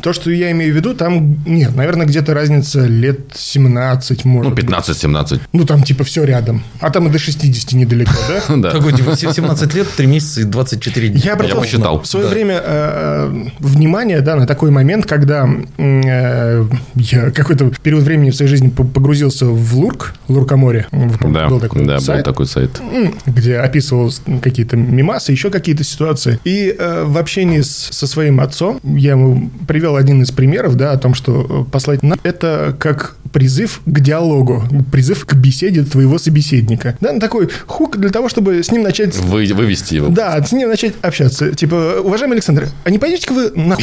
то, 0.03 0.13
что 0.13 0.31
я 0.31 0.51
имею 0.51 0.73
в 0.73 0.77
виду, 0.77 0.95
там, 0.95 1.39
нет, 1.47 1.75
наверное, 1.77 2.07
где-то 2.07 2.35
разница 2.35 2.87
лет 2.87 3.21
17, 3.35 4.25
может 4.25 4.51
ну, 4.51 4.57
быть. 4.57 4.65
15-17. 4.65 5.41
Ну, 5.53 5.65
там 5.65 5.83
типа 5.85 6.05
все 6.05 6.25
рядом. 6.25 6.63
А 6.81 6.91
там 6.91 7.07
и 7.07 7.11
до 7.11 7.19
60 7.19 7.73
недалеко, 7.73 8.13
да? 8.29 8.57
Да. 8.57 8.71
Какой 8.71 8.93
типа 8.93 9.17
17 9.17 9.75
лет, 9.75 9.87
3 9.97 10.07
месяца 10.07 10.41
и 10.41 10.45
24 10.45 11.09
дня. 11.09 11.21
Я 11.23 11.33
обратил 11.35 11.61
посчитал. 11.61 12.01
в 12.01 12.07
свое 12.07 12.27
время 12.27 12.61
э, 12.63 13.49
внимание 13.59 14.21
да, 14.21 14.37
на 14.37 14.47
такой 14.47 14.71
момент, 14.77 15.07
когда 15.07 15.49
э, 15.79 16.65
я 16.95 17.31
какой-то 17.31 17.71
период 17.83 18.03
времени 18.05 18.31
в 18.31 18.37
своей 18.37 18.51
жизни 18.51 18.69
по- 18.69 18.85
погрузился 18.85 19.47
в 19.47 19.75
Лурк, 19.77 20.15
Луркоморе. 20.29 20.87
Да, 20.93 21.49
был 21.49 21.61
такой 21.61 21.85
да, 21.87 21.95
был 21.97 22.01
сайт. 22.01 22.25
такой 22.25 22.47
сайт. 22.47 22.81
Где 23.27 23.57
описывал 23.59 24.13
какие-то 24.43 24.77
мимасы, 24.77 25.33
еще 25.33 25.51
какие-то 25.51 25.83
ситуации. 25.85 26.39
И 26.45 26.75
э, 26.79 27.05
в 27.05 27.17
общении 27.19 27.61
с- 27.63 27.89
со 27.91 28.07
своим 28.07 28.41
отцом 28.41 28.79
я 28.85 29.13
ему 29.13 29.51
привел 29.67 29.97
один 29.97 30.23
из 30.23 30.31
примеров, 30.31 30.77
да, 30.77 30.93
о 30.93 30.99
том, 30.99 31.15
что 31.15 31.65
э, 31.67 31.71
послать 31.73 32.03
на 32.03 32.17
это 32.23 32.77
как 32.79 33.17
призыв 33.33 33.81
к 33.85 34.01
диалогу, 34.01 34.65
призыв 34.93 35.25
к 35.25 35.35
беседе 35.35 35.83
твоего 35.85 36.19
собеседника. 36.19 36.97
Да, 37.01 37.13
ну, 37.13 37.21
такой 37.21 37.49
хук 37.67 37.99
для 37.99 38.11
того, 38.11 38.29
чтобы 38.29 38.63
с 38.63 38.71
ним 38.71 38.83
начать 38.83 39.17
Вы, 39.17 39.47
вывести 39.55 39.95
его. 39.95 40.09
да, 40.09 40.43
с 40.45 40.53
ним 40.53 40.69
начать 40.69 40.95
общаться. 41.03 41.53
Типа, 41.55 41.97
уважаемый 42.03 42.35
Александр, 42.35 42.69
а 42.85 42.91
не 42.91 42.99
пойдете-ка 42.99 43.33
вы 43.33 43.51
на... 43.55 43.77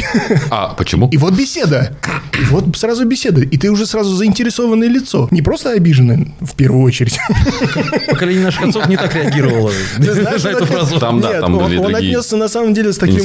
А, 0.49 0.73
почему? 0.73 1.09
И 1.09 1.17
вот 1.17 1.33
беседа. 1.33 1.97
И 2.39 2.45
вот 2.45 2.75
сразу 2.77 3.05
беседа. 3.05 3.41
И 3.41 3.57
ты 3.57 3.71
уже 3.71 3.85
сразу 3.85 4.15
заинтересованное 4.15 4.87
лицо. 4.87 5.27
Не 5.31 5.41
просто 5.41 5.71
обиженный, 5.71 6.33
в 6.39 6.55
первую 6.55 6.83
очередь. 6.83 7.19
Поколение 8.09 8.43
наших 8.43 8.63
отцов 8.63 8.87
не 8.87 8.97
так 8.97 9.15
реагировало 9.15 9.71
на 9.97 10.49
эту 10.49 10.65
фразу. 10.65 10.99
Там, 10.99 11.21
да, 11.21 11.41
там 11.41 11.57
были 11.57 11.77
он 11.77 11.95
отнесся 11.95 12.37
на 12.37 12.47
самом 12.47 12.73
деле 12.73 12.93
с 12.93 12.97
таким 12.97 13.19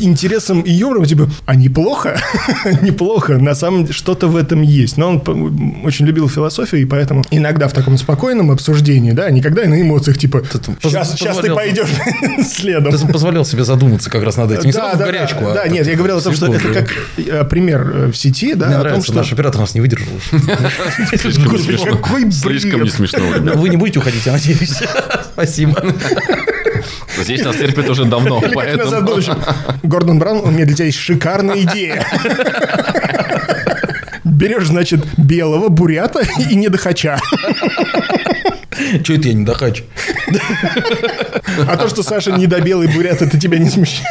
интересом 0.00 0.60
и 0.60 0.70
юмором, 0.70 1.04
типа, 1.04 1.30
а 1.46 1.54
неплохо, 1.54 2.20
неплохо, 2.82 3.38
на 3.38 3.54
самом 3.54 3.82
деле 3.84 3.94
что-то 3.94 4.28
в 4.28 4.36
этом 4.36 4.62
есть. 4.62 4.96
Но 4.96 5.08
он 5.08 5.20
очень 5.84 6.06
любил 6.06 6.28
философию, 6.28 6.82
и 6.82 6.84
поэтому 6.84 7.22
иногда 7.30 7.68
в 7.68 7.72
таком 7.72 7.98
спокойном 7.98 8.50
обсуждении, 8.50 9.12
да, 9.12 9.30
никогда 9.30 9.64
на 9.64 9.80
эмоциях, 9.80 10.18
типа, 10.18 10.42
сейчас, 10.82 11.12
сейчас 11.12 11.38
ты 11.38 11.54
пойдешь 11.54 11.88
следом. 12.46 12.96
Ты 12.96 13.06
позволял 13.06 13.44
себе 13.44 13.64
задуматься 13.64 14.10
как 14.10 14.22
раз 14.22 14.36
над 14.36 14.52
этим. 14.52 14.66
Не 14.66 14.72
сразу 14.72 14.96
в 14.96 15.00
горячку. 15.00 15.40
да, 15.40 15.50
а 15.50 15.54
да, 15.54 15.62
так 15.62 15.72
нет, 15.72 15.86
я 15.86 15.96
говорил 15.96 16.18
о 16.18 16.20
том, 16.20 16.34
что 16.34 16.52
это 16.52 16.68
как 16.72 16.92
э, 17.16 17.44
пример 17.44 17.90
э, 17.94 18.06
в 18.12 18.16
сети, 18.16 18.54
да, 18.54 18.66
Мне 18.68 18.76
о 18.76 18.84
том, 18.84 19.02
что... 19.02 19.14
наш 19.14 19.32
оператор 19.32 19.60
нас 19.60 19.74
не 19.74 19.80
выдержал. 19.80 20.12
Слишком 21.16 21.44
не 21.44 21.50
Господи, 21.50 21.76
смешно. 21.76 21.96
какой 21.96 22.32
Слишком 22.32 22.82
не 22.82 22.90
смешно. 22.90 23.20
Вы 23.54 23.68
не 23.68 23.76
будете 23.76 23.98
уходить, 23.98 24.26
я 24.26 24.32
надеюсь. 24.32 24.82
Спасибо. 25.32 25.82
Здесь 27.18 27.44
нас 27.44 27.56
терпит 27.56 27.88
уже 27.88 28.04
давно, 28.04 28.42
поэтому... 28.54 29.20
Гордон 29.82 30.18
Браун, 30.18 30.40
у 30.44 30.50
меня 30.50 30.64
для 30.64 30.74
тебя 30.74 30.86
есть 30.86 30.98
шикарная 30.98 31.62
идея. 31.62 32.04
Берешь, 34.34 34.66
значит, 34.66 35.00
белого 35.16 35.68
бурята 35.68 36.20
и 36.50 36.56
недохача. 36.56 37.18
Че 39.04 39.16
это 39.16 39.28
я 39.28 39.34
не 39.34 39.44
дохач? 39.44 39.84
А 41.68 41.76
то, 41.76 41.88
что 41.88 42.02
Саша 42.02 42.32
недобелый 42.32 42.88
бурят, 42.88 43.22
это 43.22 43.38
тебя 43.38 43.58
не 43.58 43.70
смущает. 43.70 44.06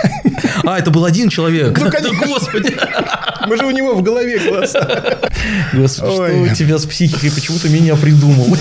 А, 0.64 0.80
это 0.80 0.90
был 0.90 1.04
один 1.04 1.28
человек. 1.28 1.78
Ну, 1.78 1.92
конечно. 1.92 2.26
Господи. 2.26 2.74
Мы 3.48 3.58
же 3.58 3.66
у 3.66 3.72
него 3.72 3.94
в 3.96 4.02
голове 4.04 4.40
глаза. 4.40 5.18
Господи, 5.74 6.12
что 6.14 6.52
у 6.52 6.56
тебя 6.56 6.78
с 6.78 6.86
психикой? 6.86 7.32
Почему 7.32 7.58
ты 7.60 7.70
меня 7.70 7.96
придумал? 7.96 8.56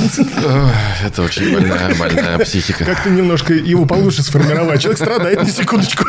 Это 1.05 1.23
очень 1.23 1.53
больная, 1.53 1.95
больная 1.95 2.39
психика. 2.39 2.85
Как-то 2.85 3.11
немножко 3.11 3.53
его 3.55 3.85
получше 3.87 4.23
сформировать. 4.23 4.81
Человек 4.83 4.99
страдает 4.99 5.43
на 5.43 5.51
секундочку. 5.51 6.05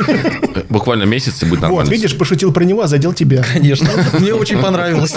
Буквально 0.69 1.03
месяц 1.03 1.41
и 1.43 1.45
будет 1.45 1.61
нормально. 1.61 1.85
Вот, 1.85 1.91
видишь, 1.91 2.17
пошутил 2.17 2.51
про 2.51 2.63
него, 2.63 2.81
а 2.81 2.87
задел 2.87 3.13
тебя. 3.13 3.43
Конечно. 3.53 3.89
Мне 4.19 4.33
очень 4.33 4.59
понравилось. 4.59 5.13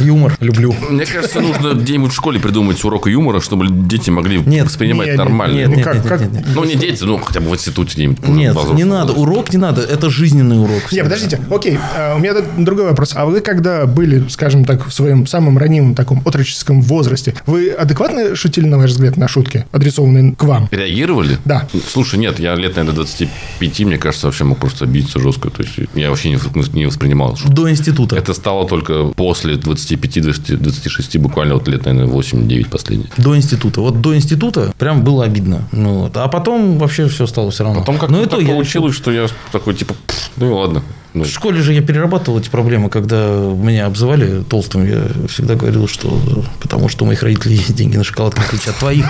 Юмор. 0.00 0.36
Люблю. 0.40 0.74
Мне 0.90 1.06
кажется, 1.06 1.40
нужно 1.40 1.72
где-нибудь 1.74 2.12
в 2.12 2.14
школе 2.14 2.40
придумать 2.40 2.82
урок 2.84 3.06
юмора, 3.06 3.40
чтобы 3.40 3.66
дети 3.68 4.10
могли 4.10 4.40
Нет, 4.40 4.66
воспринимать 4.66 5.08
нет, 5.08 5.16
нормально. 5.18 5.54
нет, 5.56 5.68
Ну, 5.68 5.74
нет, 5.76 5.84
как- 5.84 5.94
нет, 5.96 6.06
как- 6.06 6.20
нет, 6.20 6.32
нет. 6.32 6.44
Ну, 6.54 6.64
не 6.64 6.74
дети, 6.74 7.02
ну, 7.04 7.18
хотя 7.18 7.40
бы 7.40 7.50
в 7.50 7.54
институте 7.54 7.94
где-нибудь. 7.94 8.26
Нет, 8.28 8.56
не 8.74 8.84
надо. 8.84 9.12
Урок 9.12 9.50
не 9.52 9.58
надо. 9.58 9.82
Это 9.82 10.10
жизненный 10.10 10.60
урок. 10.60 10.92
Не, 10.92 11.02
подождите, 11.02 11.40
окей, 11.50 11.78
а, 11.96 12.16
у 12.16 12.18
меня 12.18 12.33
тут 12.42 12.64
другой 12.64 12.86
вопрос. 12.86 13.12
А 13.14 13.26
вы 13.26 13.40
когда 13.40 13.86
были, 13.86 14.26
скажем 14.28 14.64
так, 14.64 14.86
в 14.86 14.92
своем 14.92 15.26
самом 15.26 15.58
ранимом 15.58 15.94
таком 15.94 16.22
отроческом 16.24 16.82
возрасте, 16.82 17.34
вы 17.46 17.70
адекватно 17.70 18.34
шутили, 18.34 18.66
на 18.66 18.78
ваш 18.78 18.90
взгляд, 18.90 19.16
на 19.16 19.28
шутки, 19.28 19.66
адресованные 19.72 20.34
к 20.34 20.42
вам? 20.44 20.68
Реагировали? 20.70 21.38
Да. 21.44 21.68
Слушай, 21.88 22.18
нет, 22.18 22.38
я 22.38 22.54
лет, 22.54 22.76
наверное, 22.76 22.96
25, 22.96 23.80
мне 23.80 23.98
кажется, 23.98 24.26
вообще 24.26 24.44
мог 24.44 24.58
просто 24.58 24.84
обидеться 24.84 25.18
жестко. 25.20 25.50
То 25.50 25.62
есть, 25.62 25.74
я 25.94 26.10
вообще 26.10 26.30
не, 26.30 26.38
не 26.76 26.86
воспринимал 26.86 27.36
шутки. 27.36 27.52
До 27.52 27.70
института. 27.70 28.16
Это 28.16 28.34
стало 28.34 28.68
только 28.68 29.04
после 29.16 29.54
25-26, 29.54 31.18
буквально 31.18 31.54
вот 31.54 31.68
лет, 31.68 31.84
наверное, 31.84 32.12
8-9 32.12 32.68
последних. 32.68 33.08
До 33.16 33.36
института. 33.36 33.80
Вот 33.80 34.00
до 34.00 34.14
института 34.16 34.72
прям 34.78 35.02
было 35.04 35.24
обидно. 35.24 35.68
Ну, 35.72 36.00
вот. 36.00 36.16
А 36.16 36.28
потом 36.28 36.78
вообще 36.78 37.08
все 37.08 37.26
стало 37.26 37.50
все 37.50 37.64
равно. 37.64 37.80
Потом 37.80 37.98
как-то 37.98 38.14
Ну, 38.14 38.26
то 38.26 38.40
я 38.40 38.46
получилось, 38.46 38.94
что 38.94 39.10
я 39.12 39.26
такой, 39.52 39.74
типа, 39.74 39.94
«Пф, 40.06 40.13
ну 40.36 40.46
и 40.48 40.52
ладно. 40.52 40.82
Ну, 41.14 41.22
В 41.22 41.28
школе 41.28 41.62
же 41.62 41.72
я 41.72 41.80
перерабатывал 41.80 42.40
эти 42.40 42.48
проблемы, 42.48 42.90
когда 42.90 43.16
меня 43.28 43.86
обзывали 43.86 44.42
толстым. 44.42 44.84
Я 44.84 45.04
всегда 45.28 45.54
говорил, 45.54 45.86
что 45.86 46.20
потому 46.60 46.88
что 46.88 47.04
у 47.04 47.06
моих 47.06 47.22
родителей 47.22 47.54
есть 47.54 47.72
деньги 47.76 47.96
на 47.96 48.02
шоколад, 48.02 48.34
в 48.34 48.44
отличие 48.44 48.70
от 48.72 48.78
твоих. 48.78 49.06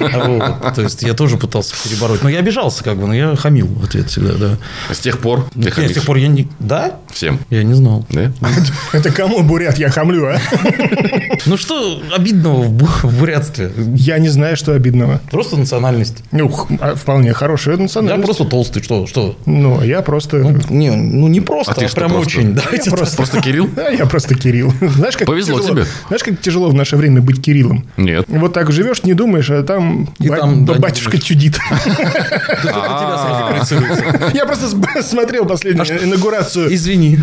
Вот. 0.00 0.74
То 0.74 0.80
есть 0.80 1.02
я 1.02 1.12
тоже 1.12 1.36
пытался 1.36 1.74
перебороть. 1.84 2.22
Но 2.22 2.30
я 2.30 2.38
обижался, 2.38 2.82
как 2.82 2.96
бы, 2.96 3.06
но 3.06 3.14
я 3.14 3.36
хамил 3.36 3.66
в 3.66 3.84
ответ 3.84 4.08
всегда, 4.08 4.32
да. 4.34 4.58
с 4.94 5.00
тех 5.00 5.18
пор 5.18 5.46
ты 5.52 5.58
Нет, 5.58 5.74
с 5.76 5.92
тех 5.92 6.04
пор 6.06 6.16
я 6.16 6.28
не. 6.28 6.48
Да? 6.60 6.96
всем. 7.12 7.38
Я 7.50 7.62
не 7.62 7.74
знал. 7.74 8.06
Да? 8.08 8.32
Это 8.94 9.12
кому 9.12 9.42
бурят 9.42 9.76
я 9.76 9.90
хамлю, 9.90 10.26
а? 10.28 10.38
Ну 11.46 11.58
что 11.58 12.00
обидного 12.16 12.62
в, 12.62 12.72
бу- 12.72 13.06
в 13.06 13.18
бурятстве? 13.18 13.70
Я 13.96 14.16
не 14.18 14.28
знаю, 14.30 14.56
что 14.56 14.72
обидного. 14.72 15.20
Просто 15.30 15.56
национальность. 15.58 16.24
Ну, 16.32 16.50
а, 16.80 16.94
вполне 16.94 17.34
хорошая 17.34 17.76
Я 17.76 17.82
национальность. 17.82 18.24
просто 18.24 18.44
толстый, 18.46 18.82
что? 18.82 19.06
Что? 19.06 19.36
Ну, 19.44 19.78
а 19.80 19.84
я 19.84 20.00
просто... 20.00 20.38
Ну, 20.52 20.58
не, 20.70 20.90
ну 20.90 21.28
не 21.28 21.40
просто, 21.40 21.72
А 21.72 21.74
ты 21.74 21.84
а, 21.86 21.88
что, 21.88 22.00
прям 22.00 22.12
просто? 22.12 22.38
очень. 22.38 22.54
Давайте 22.54 22.90
Я 22.90 22.96
так. 22.96 23.16
Просто 23.16 23.40
Кирилл? 23.40 23.68
Да, 23.74 23.88
я 23.90 24.06
просто 24.06 24.34
Кирилл. 24.34 24.72
Знаешь, 24.80 25.16
как 25.16 25.26
Повезло 25.26 25.58
тяжело- 25.60 25.70
тебе. 25.70 25.86
Знаешь, 26.08 26.22
как 26.24 26.40
тяжело 26.40 26.68
в 26.70 26.74
наше 26.74 26.96
время 26.96 27.20
быть 27.20 27.42
Кириллом? 27.42 27.86
Нет. 27.96 28.24
Вот 28.28 28.52
так 28.52 28.70
живешь, 28.72 29.02
не 29.04 29.14
думаешь, 29.14 29.50
а 29.50 29.62
там, 29.62 30.08
И 30.18 30.28
ба- 30.28 30.36
там, 30.36 30.64
да, 30.64 30.74
батюшка 30.74 31.18
чудит. 31.18 31.58
Да 32.64 33.48
проецируется. 33.50 34.30
Я 34.34 34.46
просто 34.46 34.68
смотрел 35.02 35.44
последнюю 35.46 35.86
инаугурацию 36.04 36.72
Извини. 36.74 37.18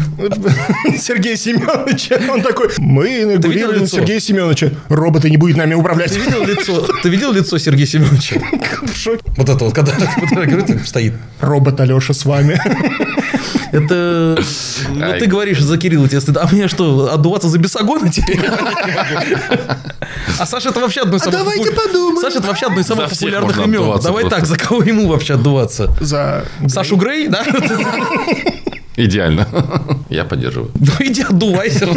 Сергея 0.97 1.35
Семеновича. 1.35 2.19
Он 2.31 2.41
такой, 2.41 2.69
мы 2.77 3.23
инаугурируем 3.23 3.83
лицо? 3.83 3.97
Сергея 3.97 4.19
Семеновича. 4.19 4.71
Роботы 4.89 5.29
не 5.29 5.37
будет 5.37 5.57
нами 5.57 5.73
управлять. 5.73 6.11
Ты 6.13 6.19
видел 6.19 6.45
лицо? 6.45 6.87
Ты 7.03 7.09
видел 7.09 7.31
лицо 7.31 7.57
Сергея 7.57 7.87
Семеновича? 7.87 8.41
В 8.83 8.95
шоке. 8.95 9.21
Вот 9.37 9.49
это 9.49 9.63
вот, 9.65 9.73
когда 9.73 9.93
стоит. 10.85 11.13
Робот 11.39 11.79
Алеша 11.79 12.13
с 12.13 12.25
вами. 12.25 12.59
Это... 13.71 14.37
Ну, 14.89 15.19
ты 15.19 15.25
говоришь 15.27 15.61
за 15.61 15.77
Кирилла, 15.77 16.07
тебе 16.07 16.21
стыдно. 16.21 16.41
А 16.41 16.49
мне 16.51 16.67
что, 16.67 17.13
отдуваться 17.13 17.47
за 17.47 17.57
бесогона 17.57 18.11
теперь? 18.11 18.39
А 20.39 20.45
Саша 20.45 20.69
это 20.69 20.79
вообще 20.79 21.01
одно 21.01 21.17
из 21.17 21.21
самых... 21.21 21.39
давайте 21.39 21.71
подумаем. 21.71 22.21
Саша 22.21 22.39
это 22.39 22.47
вообще 22.47 22.65
одно 22.65 22.79
из 22.79 22.87
самых 22.87 23.09
популярных 23.09 23.57
имен. 23.59 23.99
Давай 24.01 24.29
так, 24.29 24.45
за 24.45 24.57
кого 24.57 24.81
ему 24.83 25.07
вообще 25.07 25.35
отдуваться? 25.35 25.93
За... 25.99 26.45
Сашу 26.67 26.97
Грей, 26.97 27.27
да? 27.27 27.45
Идеально. 29.05 29.47
Я 30.09 30.25
поддерживаю. 30.25 30.71
Ну 30.75 30.91
иди 30.99 31.23
отдувайся. 31.23 31.87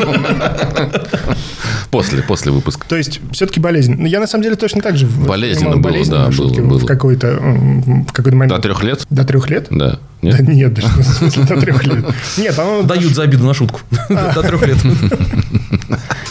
После, 1.91 2.23
после 2.23 2.51
выпуска. 2.51 2.87
То 2.89 2.97
есть, 2.97 3.21
все-таки 3.33 3.61
болезнь. 3.61 3.95
Ну, 3.97 4.07
Я, 4.07 4.21
на 4.21 4.27
самом 4.27 4.43
деле, 4.43 4.57
точно 4.57 4.81
так 4.81 4.97
же 4.97 5.07
Болезненно 5.07 5.77
было, 5.77 5.83
болезненно 5.83 6.31
да, 6.31 6.37
было, 6.37 6.53
было. 6.53 6.79
В 6.79 6.87
какой-то 6.87 7.39
момент. 7.41 8.49
До 8.49 8.59
трех 8.59 8.83
лет? 8.83 9.07
До 9.11 9.25
трех 9.25 9.49
лет? 9.49 9.67
Да. 9.71 9.99
Да 10.25 10.39
Нет? 10.39 10.49
нет, 10.49 10.75
даже 10.75 10.89
в 10.89 11.03
смысле 11.03 11.45
до 11.45 11.61
трех 11.61 11.85
лет. 11.85 12.05
Нет, 12.39 12.59
оно 12.59 12.83
Дают 12.95 13.15
за 13.15 13.25
обиду 13.25 13.45
на 13.45 13.53
шутку. 13.53 13.81
До 14.09 14.43
трех 14.43 14.67
лет. 14.67 14.79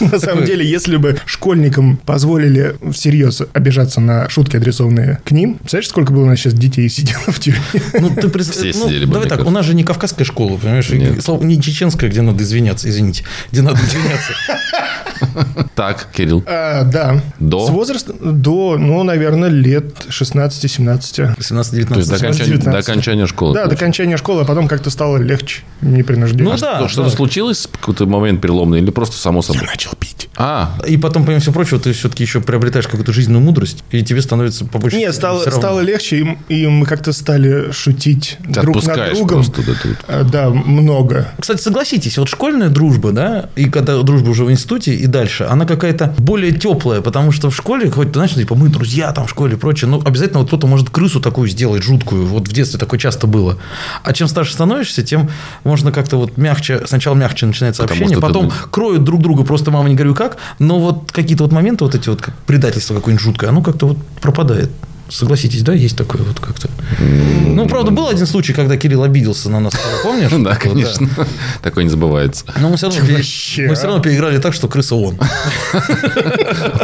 на 0.00 0.18
самом 0.18 0.44
деле, 0.44 0.68
если 0.68 0.96
бы 0.96 1.16
школьникам 1.26 1.96
позволили 1.98 2.74
всерьез 2.92 3.42
обижаться 3.52 4.00
на 4.00 4.28
шутки, 4.28 4.56
адресованные 4.56 5.20
к 5.24 5.30
ним, 5.30 5.54
представляешь, 5.54 5.88
сколько 5.88 6.12
бы 6.12 6.22
у 6.22 6.26
нас 6.26 6.40
сейчас 6.40 6.54
детей 6.54 6.88
сидело 6.88 7.22
в 7.28 7.38
тюрьме? 7.38 7.60
Ну, 8.00 8.10
ты 8.10 8.28
Все 8.42 8.72
ну, 8.74 8.88
сидели 8.88 9.04
бы, 9.04 9.12
Давай 9.12 9.28
так, 9.28 9.46
у 9.46 9.50
нас 9.50 9.64
же 9.64 9.74
не 9.74 9.84
кавказская 9.84 10.24
школа, 10.24 10.56
понимаешь? 10.64 10.88
Нет. 10.90 11.22
слава- 11.24 11.42
Не 11.44 11.60
чеченская, 11.60 12.10
где 12.10 12.20
надо 12.22 12.42
извиняться, 12.42 12.88
извините. 12.88 13.24
Где 13.52 13.62
надо 13.62 13.80
извиняться. 13.82 14.32
Так, 15.74 16.08
Кирилл. 16.12 16.44
А, 16.46 16.84
да. 16.84 17.20
До? 17.40 17.66
С 17.66 17.70
возраста 17.70 18.12
до, 18.20 18.76
ну, 18.78 19.02
наверное, 19.02 19.48
лет 19.48 20.06
16-17. 20.08 21.36
18-19. 21.36 21.88
То 21.88 21.98
есть 21.98 22.10
до 22.10 22.16
окончания, 22.16 22.50
19. 22.52 22.64
до 22.72 22.78
окончания 22.78 23.26
школы. 23.26 23.54
Да, 23.54 23.66
до 23.66 23.74
окончания 23.74 24.16
школы, 24.16 24.42
а 24.42 24.44
потом 24.44 24.68
как-то 24.68 24.90
стало 24.90 25.16
легче, 25.18 25.62
непринужденно. 25.80 26.50
Ну 26.52 26.56
да. 26.58 26.78
Что, 26.78 26.88
что-то 26.88 27.10
случилось 27.10 27.66
в 27.66 27.78
какой-то 27.78 28.06
момент 28.06 28.40
переломный 28.40 28.78
или 28.80 28.90
просто 28.90 29.16
само 29.16 29.42
собой? 29.42 29.62
Начал 29.62 29.92
пить. 29.98 30.28
А, 30.36 30.76
И 30.86 30.96
потом, 30.96 31.24
помимо 31.24 31.40
всего 31.40 31.52
прочего, 31.54 31.78
ты 31.78 31.92
все-таки 31.92 32.24
еще 32.24 32.40
приобретаешь 32.40 32.86
какую-то 32.86 33.12
жизненную 33.12 33.42
мудрость, 33.42 33.84
и 33.90 34.02
тебе 34.02 34.20
становится 34.22 34.64
побольше. 34.64 34.96
Нет, 34.96 35.14
стало, 35.14 35.48
стало 35.48 35.80
легче, 35.80 36.36
и, 36.48 36.62
и 36.62 36.66
мы 36.66 36.86
как-то 36.86 37.12
стали 37.12 37.70
шутить 37.72 38.38
ты 38.52 38.60
друг 38.60 38.84
над 38.84 39.12
другом. 39.12 39.28
просто 39.44 39.60
вот 39.60 39.68
это 39.68 39.88
вот. 39.88 39.96
А, 40.08 40.24
Да, 40.24 40.50
много. 40.50 41.28
Кстати, 41.38 41.60
согласитесь, 41.60 42.18
вот 42.18 42.28
школьная 42.28 42.68
дружба, 42.68 43.12
да, 43.12 43.48
и 43.56 43.70
когда 43.70 44.00
дружба 44.02 44.30
уже 44.30 44.44
в 44.44 44.50
институте 44.50 44.94
и 44.94 45.06
дальше, 45.14 45.44
она 45.44 45.64
какая-то 45.64 46.12
более 46.18 46.50
теплая, 46.52 47.00
потому 47.00 47.30
что 47.30 47.48
в 47.48 47.56
школе, 47.56 47.88
хоть 47.90 48.08
ты 48.08 48.14
знаешь, 48.14 48.34
типа 48.34 48.56
мы 48.56 48.68
друзья 48.68 49.12
там 49.12 49.26
в 49.26 49.30
школе 49.30 49.54
и 49.54 49.56
прочее, 49.56 49.88
ну 49.88 50.02
обязательно 50.04 50.40
вот 50.40 50.48
кто-то 50.48 50.66
может 50.66 50.90
крысу 50.90 51.20
такую 51.20 51.48
сделать 51.48 51.82
жуткую, 51.84 52.26
вот 52.26 52.48
в 52.48 52.52
детстве 52.52 52.80
такое 52.80 52.98
часто 52.98 53.28
было. 53.28 53.56
А 54.02 54.12
чем 54.12 54.26
старше 54.26 54.54
становишься, 54.54 55.04
тем 55.04 55.30
можно 55.62 55.92
как-то 55.92 56.16
вот 56.16 56.36
мягче, 56.36 56.82
сначала 56.86 57.14
мягче 57.14 57.46
начинается 57.46 57.82
Потому 57.82 58.00
общение, 58.00 58.16
ты 58.16 58.20
потом 58.20 58.42
думаешь- 58.48 58.66
кроют 58.70 59.04
друг 59.04 59.22
друга, 59.22 59.44
просто 59.44 59.70
мама 59.70 59.88
не 59.88 59.94
говорю 59.94 60.14
как, 60.14 60.36
но 60.58 60.80
вот 60.80 61.12
какие-то 61.12 61.44
вот 61.44 61.52
моменты 61.52 61.84
вот 61.84 61.94
эти 61.94 62.08
вот, 62.08 62.20
как 62.20 62.34
предательство 62.46 62.94
какое-нибудь 62.94 63.24
жуткое, 63.24 63.50
оно 63.50 63.62
как-то 63.62 63.86
вот 63.86 63.98
пропадает. 64.20 64.70
Согласитесь, 65.08 65.62
да, 65.62 65.72
есть 65.74 65.96
такое 65.96 66.22
вот 66.22 66.40
как-то. 66.40 66.68
Ну, 67.00 67.66
правда, 67.68 67.90
был 67.90 68.08
один 68.08 68.26
случай, 68.26 68.52
когда 68.52 68.76
Кирилл 68.76 69.02
обиделся 69.04 69.50
на 69.50 69.60
нас, 69.60 69.74
помнишь? 70.02 70.30
Ну 70.34 70.42
да, 70.42 70.56
конечно. 70.56 71.08
Такое 71.62 71.84
не 71.84 71.90
забывается. 71.90 72.44
но 72.58 72.70
мы 72.70 72.76
все 72.76 72.86
равно, 72.86 73.02
пере- 73.02 73.16
вообще, 73.16 73.68
мы 73.68 73.74
все 73.74 73.84
а? 73.84 73.86
равно 73.88 74.02
переиграли 74.02 74.38
так, 74.38 74.54
что 74.54 74.66
крыса 74.66 74.94
он. 74.96 75.18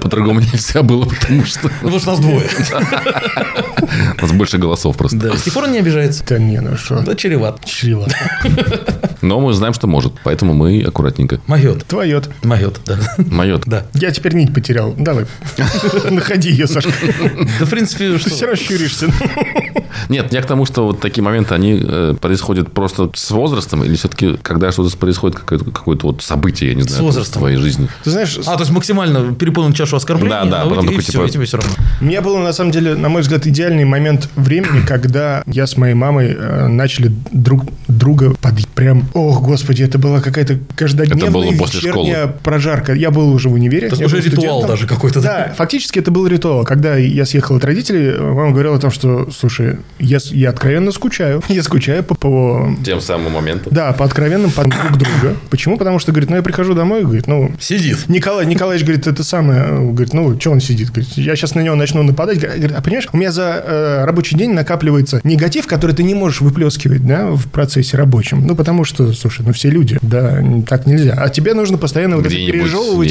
По-другому 0.02 0.40
нельзя 0.40 0.82
было, 0.82 1.04
потому 1.06 1.44
что 1.44 1.68
Ну, 1.68 1.70
потому 1.90 1.98
что 2.00 2.10
нас 2.10 2.20
двое. 2.20 2.48
у 4.18 4.22
нас 4.22 4.32
больше 4.32 4.58
голосов 4.58 4.96
просто. 4.96 5.16
Да. 5.18 5.36
С 5.36 5.42
тех 5.42 5.54
пор 5.54 5.64
он 5.64 5.72
не 5.72 5.78
обижается. 5.78 6.24
Да 6.28 6.38
не, 6.38 6.60
ну 6.60 6.76
что. 6.76 7.00
Да, 7.00 7.14
чреват. 7.14 7.64
Чревато. 7.64 8.14
Но 9.22 9.40
мы 9.40 9.52
знаем, 9.52 9.74
что 9.74 9.86
может, 9.86 10.14
поэтому 10.24 10.54
мы 10.54 10.82
аккуратненько. 10.82 11.40
Могет. 11.46 11.84
Твоет. 11.86 12.28
Могет, 12.42 12.80
да. 12.86 12.98
Майот. 13.18 13.64
Да. 13.66 13.86
Я 13.94 14.10
теперь 14.12 14.34
нить 14.34 14.54
потерял. 14.54 14.94
Давай. 14.96 15.26
Находи 16.10 16.50
ее, 16.50 16.66
Сашка. 16.66 16.92
Да, 17.58 17.66
в 17.66 17.70
принципе, 17.70 18.09
Ты 18.18 18.18
все 18.18 18.36
что? 18.36 18.46
равно 18.46 18.56
щуришься. 18.56 19.06
Нет, 20.08 20.32
я 20.32 20.42
к 20.42 20.46
тому, 20.46 20.66
что 20.66 20.86
вот 20.86 21.00
такие 21.00 21.22
моменты, 21.22 21.54
они 21.54 21.80
э, 21.82 22.14
происходят 22.20 22.72
просто 22.72 23.10
с 23.14 23.30
возрастом, 23.30 23.84
или 23.84 23.94
все-таки, 23.96 24.36
когда 24.42 24.72
что-то 24.72 24.96
происходит, 24.96 25.38
какое-то, 25.38 25.64
какое-то 25.66 26.06
вот 26.08 26.22
событие, 26.22 26.70
я 26.70 26.76
не 26.76 26.82
знаю, 26.82 27.04
возрастом. 27.04 27.34
в 27.34 27.38
твоей 27.38 27.56
жизни. 27.56 27.88
Ты 28.04 28.10
знаешь, 28.10 28.38
А, 28.46 28.54
то 28.54 28.60
есть 28.60 28.70
максимально 28.72 29.34
переполнить 29.34 29.76
чашу 29.76 29.96
оскорблений, 29.96 30.30
Да, 30.30 30.44
да, 30.44 30.62
а 30.62 30.66
потом 30.66 30.84
и 30.84 30.88
такой, 30.88 31.02
все, 31.02 31.12
типа- 31.12 31.24
и 31.26 31.30
тебе 31.30 31.44
все 31.44 31.58
равно. 31.58 31.72
У 32.00 32.04
меня 32.04 32.22
был, 32.22 32.38
на 32.38 32.52
самом 32.52 32.70
деле, 32.70 32.94
на 32.94 33.08
мой 33.08 33.22
взгляд, 33.22 33.46
идеальный 33.46 33.84
момент 33.84 34.28
времени, 34.36 34.80
когда 34.86 35.42
я 35.46 35.66
с 35.66 35.76
моей 35.76 35.94
мамой 35.94 36.36
э, 36.36 36.68
начали 36.68 37.12
друг 37.32 37.64
друга 37.88 38.34
под... 38.40 38.66
Прям, 38.74 39.08
ох, 39.14 39.42
господи, 39.42 39.82
это 39.82 39.98
была 39.98 40.20
какая-то 40.20 40.58
каждодневная 40.74 41.24
Это 41.24 41.32
было 41.32 41.52
после 41.58 41.80
вечерняя 41.80 42.26
прожарка. 42.26 42.94
Я 42.94 43.10
был 43.10 43.32
уже 43.32 43.48
в 43.48 43.52
универе. 43.52 43.88
Это 43.88 44.04
уже 44.04 44.20
ритуал 44.20 44.60
студентом. 44.60 44.68
даже 44.68 44.86
какой-то. 44.86 45.20
Да, 45.20 45.54
фактически 45.56 45.98
это 45.98 46.10
был 46.10 46.26
ритуал. 46.26 46.64
Когда 46.64 46.96
я 46.96 47.26
съехал 47.26 47.56
от 47.56 47.64
родителей, 47.64 47.99
мама 48.18 48.50
говорила 48.52 48.76
о 48.76 48.78
том, 48.78 48.90
что, 48.90 49.30
слушай, 49.30 49.76
я, 49.98 50.18
я 50.30 50.50
откровенно 50.50 50.92
скучаю. 50.92 51.42
Я 51.48 51.62
скучаю 51.62 52.02
по, 52.04 52.14
по- 52.14 52.74
Тем 52.84 53.00
самым 53.00 53.32
моментом. 53.32 53.72
Да, 53.72 53.92
по 53.92 54.04
откровенным 54.04 54.50
по 54.50 54.62
друг 54.64 54.92
друга. 54.96 55.36
Почему? 55.50 55.76
Потому 55.76 55.98
что, 55.98 56.12
говорит, 56.12 56.30
ну, 56.30 56.36
я 56.36 56.42
прихожу 56.42 56.74
домой, 56.74 57.02
говорит, 57.02 57.26
ну, 57.26 57.52
Сидит. 57.60 58.08
Николай 58.08 58.46
Николаевич 58.46 58.86
говорит, 58.86 59.06
это 59.06 59.22
самое, 59.24 59.62
э, 59.62 59.90
говорит, 59.90 60.14
ну, 60.14 60.38
что 60.40 60.52
он 60.52 60.60
сидит? 60.60 60.88
Говорит, 60.90 61.10
я 61.16 61.36
сейчас 61.36 61.54
на 61.54 61.60
него 61.60 61.74
начну 61.74 62.02
нападать. 62.02 62.38
Говорит, 62.40 62.72
а 62.76 62.80
понимаешь, 62.80 63.08
у 63.12 63.16
меня 63.16 63.32
за 63.32 63.62
э, 63.64 64.04
рабочий 64.04 64.36
день 64.36 64.52
накапливается 64.52 65.20
негатив, 65.24 65.66
который 65.66 65.94
ты 65.94 66.02
не 66.02 66.14
можешь 66.14 66.40
выплескивать, 66.40 67.06
да, 67.06 67.26
в 67.30 67.46
процессе 67.48 67.96
рабочем. 67.96 68.46
Ну, 68.46 68.54
потому 68.54 68.84
что, 68.84 69.12
слушай, 69.12 69.44
ну, 69.46 69.52
все 69.52 69.70
люди, 69.70 69.98
да, 70.02 70.42
так 70.66 70.86
нельзя. 70.86 71.14
А 71.18 71.28
тебе 71.28 71.54
нужно 71.54 71.78
постоянно 71.78 72.16
вот 72.16 72.26
это 72.26 72.34
пережевывать, 72.34 73.10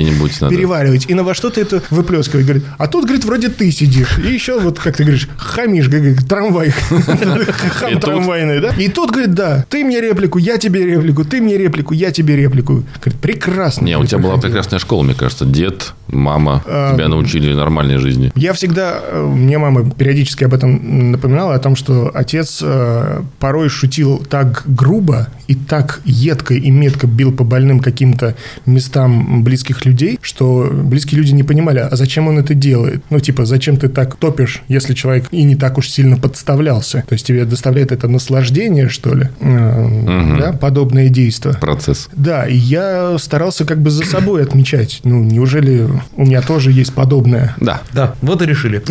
переваривать. 0.50 1.06
И 1.10 1.14
на 1.14 1.24
во 1.24 1.34
что 1.34 1.50
ты 1.50 1.62
это 1.62 1.82
выплескивать? 1.90 2.46
Говорит, 2.46 2.64
а 2.78 2.88
тут, 2.88 3.06
говорит, 3.06 3.26
вроде 3.26 3.50
ты 3.50 3.72
сидишь. 3.72 4.18
И 4.20 4.32
еще 4.32 4.60
вот, 4.60 4.79
как 4.84 4.98
ты 4.98 5.04
говоришь, 5.04 5.28
хамишь, 5.38 5.90
как 5.90 6.28
трамвай. 6.28 6.72
Хам 7.76 8.00
трамвайный, 8.00 8.60
да? 8.60 8.74
И 8.78 8.90
тут, 8.90 9.12
говорит, 9.12 9.34
да, 9.34 9.66
ты 9.70 9.84
мне 9.84 10.02
реплику, 10.02 10.38
я 10.38 10.58
тебе 10.58 10.86
реплику, 10.86 11.26
ты 11.26 11.42
мне 11.42 11.58
реплику, 11.58 11.94
я 11.94 12.12
тебе 12.12 12.36
реплику. 12.36 12.84
Говорит, 13.02 13.22
прекрасно. 13.22 13.86
Не, 13.86 13.98
у 13.98 14.06
тебя 14.06 14.20
была 14.20 14.38
прекрасная 14.38 14.80
школа, 14.80 15.04
мне 15.04 15.14
кажется. 15.14 15.46
Дед, 15.46 15.94
мама 16.12 16.64
А, 16.66 16.96
тебя 16.96 17.08
научили 17.08 17.54
нормальной 17.54 17.98
жизни. 17.98 18.32
Я 18.36 18.54
всегда, 18.54 19.00
э, 19.02 19.26
мне 19.26 19.58
мама 19.58 19.90
периодически 19.90 20.44
об 20.44 20.54
этом 20.54 21.12
напоминала, 21.12 21.56
о 21.56 21.60
том, 21.60 21.76
что 21.76 22.12
отец 22.14 22.60
э, 22.64 23.22
порой 23.40 23.70
шутил 23.70 24.20
так 24.30 24.64
грубо 24.66 25.28
и 25.48 25.56
так 25.56 26.02
едко 26.06 26.54
и 26.54 26.70
метко 26.72 27.08
бил 27.08 27.32
по 27.32 27.44
больным 27.44 27.80
каким-то 27.80 28.36
местам 28.66 29.44
близких 29.44 29.86
людей, 29.86 30.20
что 30.22 30.70
близкие 30.72 31.20
люди 31.20 31.32
не 31.32 31.44
понимали, 31.44 31.80
а 31.80 31.96
зачем 31.96 32.28
он 32.28 32.38
это 32.40 32.54
делает? 32.54 33.04
Ну, 33.10 33.20
типа, 33.20 33.46
зачем 33.46 33.78
ты 33.78 33.90
так 33.90 34.16
топишь, 34.16 34.62
если 34.68 34.94
человек 34.94 35.26
и 35.32 35.44
не 35.44 35.56
так 35.56 35.78
уж 35.78 35.90
сильно 35.90 36.18
подставлялся? 36.18 37.04
То 37.08 37.14
есть 37.14 37.26
тебе 37.26 37.46
доставляет 37.46 37.92
это 37.92 38.08
наслаждение, 38.08 38.90
что 38.90 39.14
ли? 39.14 39.28
Э, 39.40 40.38
Да, 40.40 40.54
подобное 40.54 41.10
действие. 41.10 41.56
Процесс. 41.60 42.10
Да, 42.14 42.46
и 42.48 42.56
я 42.56 43.18
старался 43.18 43.66
как 43.66 43.82
бы 43.82 43.90
за 43.90 44.06
собой 44.06 44.44
отмечать. 44.44 45.02
Ну, 45.04 45.24
неужели 45.24 45.88
у 46.16 46.26
меня 46.26 46.42
тоже 46.42 46.72
есть 46.72 46.94
подобное? 46.94 47.56
Да. 47.58 47.82
Да, 47.92 48.16
вот 48.22 48.42
и 48.42 48.46
решили. 48.46 48.84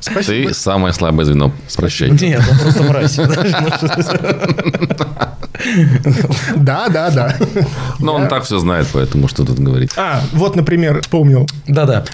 Спасибо. 0.00 0.48
Ты 0.48 0.54
самое 0.54 0.92
слабое 0.92 1.24
звено. 1.24 1.52
Прощай. 1.76 2.10
Нет, 2.10 2.42
он 2.50 2.58
просто 2.58 2.82
мразь. 2.82 3.16
Да, 6.56 6.88
да, 6.88 7.10
да. 7.10 7.36
Но 8.00 8.14
он 8.14 8.28
так 8.28 8.44
все 8.44 8.58
знает, 8.58 8.88
поэтому 8.92 9.28
что 9.28 9.44
тут 9.44 9.58
говорить. 9.60 9.92
А, 9.96 10.20
вот, 10.32 10.56
например, 10.56 11.00
вспомнил. 11.02 11.48
Да-да. 11.68 12.04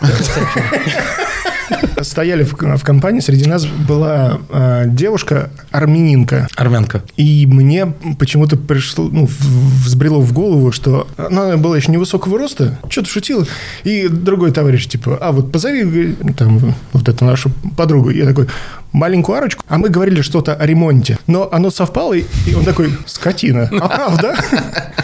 Стояли 2.03 2.45
в, 2.45 2.55
в 2.55 2.83
компании, 2.85 3.21
среди 3.21 3.49
нас 3.49 3.67
была 3.67 4.39
э, 4.51 4.85
девушка 4.87 5.51
армянинка. 5.71 6.49
Армянка. 6.57 7.03
И 7.17 7.47
мне 7.47 7.93
почему-то 8.19 8.57
пришло, 8.57 9.09
ну, 9.11 9.29
взбрело 9.29 10.21
в 10.21 10.33
голову, 10.33 10.73
что 10.73 11.09
она 11.17 11.57
была 11.57 11.77
еще 11.77 11.91
невысокого 11.93 12.39
роста, 12.39 12.79
что-то 12.89 13.09
шутила. 13.09 13.47
И 13.85 14.09
другой 14.09 14.53
товарищ, 14.53 14.87
типа, 14.87 15.19
а 15.21 15.33
вот 15.33 15.53
позови 15.53 16.15
там, 16.37 16.75
вот 16.93 17.09
эту 17.09 17.25
нашу 17.25 17.51
подругу. 17.77 18.11
Я 18.11 18.27
такой, 18.27 18.49
маленькую 18.93 19.39
арочку. 19.39 19.65
А 19.69 19.79
мы 19.79 19.89
говорили 19.89 20.23
что-то 20.23 20.55
о 20.55 20.67
ремонте. 20.67 21.19
Но 21.27 21.49
оно 21.51 21.71
совпало, 21.71 22.15
и 22.15 22.25
он 22.57 22.65
такой, 22.65 22.93
скотина. 23.07 23.69
А 23.81 23.89
правда? 23.89 24.37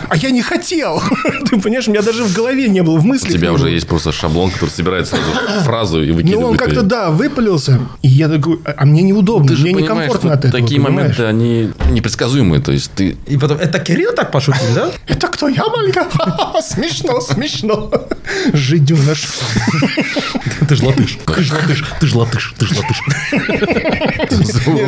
А 0.09 0.17
я 0.17 0.31
не 0.31 0.43
хотел. 0.43 1.03
Ты 1.49 1.61
понимаешь, 1.61 1.89
у 1.89 1.91
меня 1.91 2.03
даже 2.03 2.25
в 2.25 2.33
голове 2.35 2.69
не 2.69 2.83
было, 2.83 2.99
в 2.99 3.05
У 3.05 3.09
мыслях 3.09 3.33
тебя 3.33 3.53
уже 3.53 3.71
есть 3.71 3.87
просто 3.87 4.13
шаблон, 4.13 4.51
который 4.51 4.71
собирает 4.71 5.09
сразу 5.09 5.25
фразу 5.65 6.03
и 6.03 6.09
Ну, 6.09 6.15
выкидывает. 6.17 6.54
Он 6.55 6.67
как-то, 6.67 6.83
да, 6.83 7.11
выпалился. 7.11 7.81
И 8.03 8.09
я 8.09 8.29
такой, 8.29 8.61
а 8.65 8.85
а 8.85 8.87
мне 8.87 9.03
неудобно, 9.03 9.49
Ты 9.49 9.57
же 9.57 9.63
мне 9.63 9.83
некомфортно 9.83 10.35
от 10.35 10.45
этого, 10.45 10.61
Такие 10.61 10.81
понимаешь? 10.81 11.19
моменты, 11.19 11.25
они 11.25 11.71
непредсказуемые. 11.91 12.61
То 12.61 12.71
есть 12.73 12.91
ты 12.95 13.17
И 13.27 13.39
потом, 13.39 13.57
это 13.59 13.79
Кирилл 13.79 14.13
так 14.15 14.31
пошутил, 14.31 14.75
да? 14.75 14.91
Это 15.09 15.29
кто, 15.29 15.49
я 15.49 15.65
маленькая? 15.67 16.05
Ха-ха-ха, 16.05 16.61
Смешно, 16.63 17.21
смешно. 17.21 17.91
Жиденыш. 18.53 19.27
Ты 20.69 20.77
ж 20.77 20.83
латыш. 20.83 21.19
Ты 21.27 21.43
ж 21.43 21.53
латыш. 21.53 21.85
Ты 22.01 22.07
ж 22.07 22.15
латыш. 22.15 22.55
Ты 22.59 22.67
ж 22.67 22.71
латыш. 22.77 23.03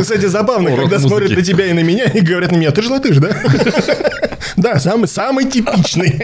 Кстати, 0.03 0.27
забавно, 0.27 0.77
когда 0.77 0.99
смотрят 0.99 1.31
на 1.31 1.43
тебя 1.43 1.67
и 1.67 1.73
на 1.73 1.81
меня 1.81 2.05
и 2.05 2.21
говорят 2.21 2.53
на 2.53 2.57
меня, 2.57 2.71
ты 2.71 2.83
же 2.83 2.91
латыш, 2.91 3.17
да? 3.19 3.31
Да, 4.57 4.79
самый, 4.79 5.07
самый 5.09 5.45
типичный. 5.45 6.21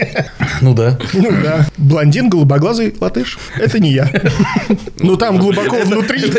Ну 0.61 0.73
да. 0.73 0.97
Ну 1.13 1.29
да. 1.43 1.67
Блондин, 1.77 2.29
голубоглазый 2.29 2.95
латыш. 2.99 3.37
Это 3.57 3.79
не 3.79 3.91
я. 3.93 4.09
Ну 4.99 5.17
там 5.17 5.32
глубоко 5.37 5.77
внутри. 5.77 6.31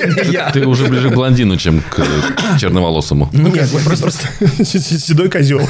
Ты 0.53 0.67
уже 0.67 0.87
ближе 0.87 1.11
к 1.11 1.15
блондину, 1.15 1.57
чем 1.57 1.81
к 1.81 2.03
черноволосому. 2.59 3.29
Нет, 3.33 3.73
я 3.73 3.79
просто 3.85 4.29
седой 4.65 5.29
козел. 5.31 5.61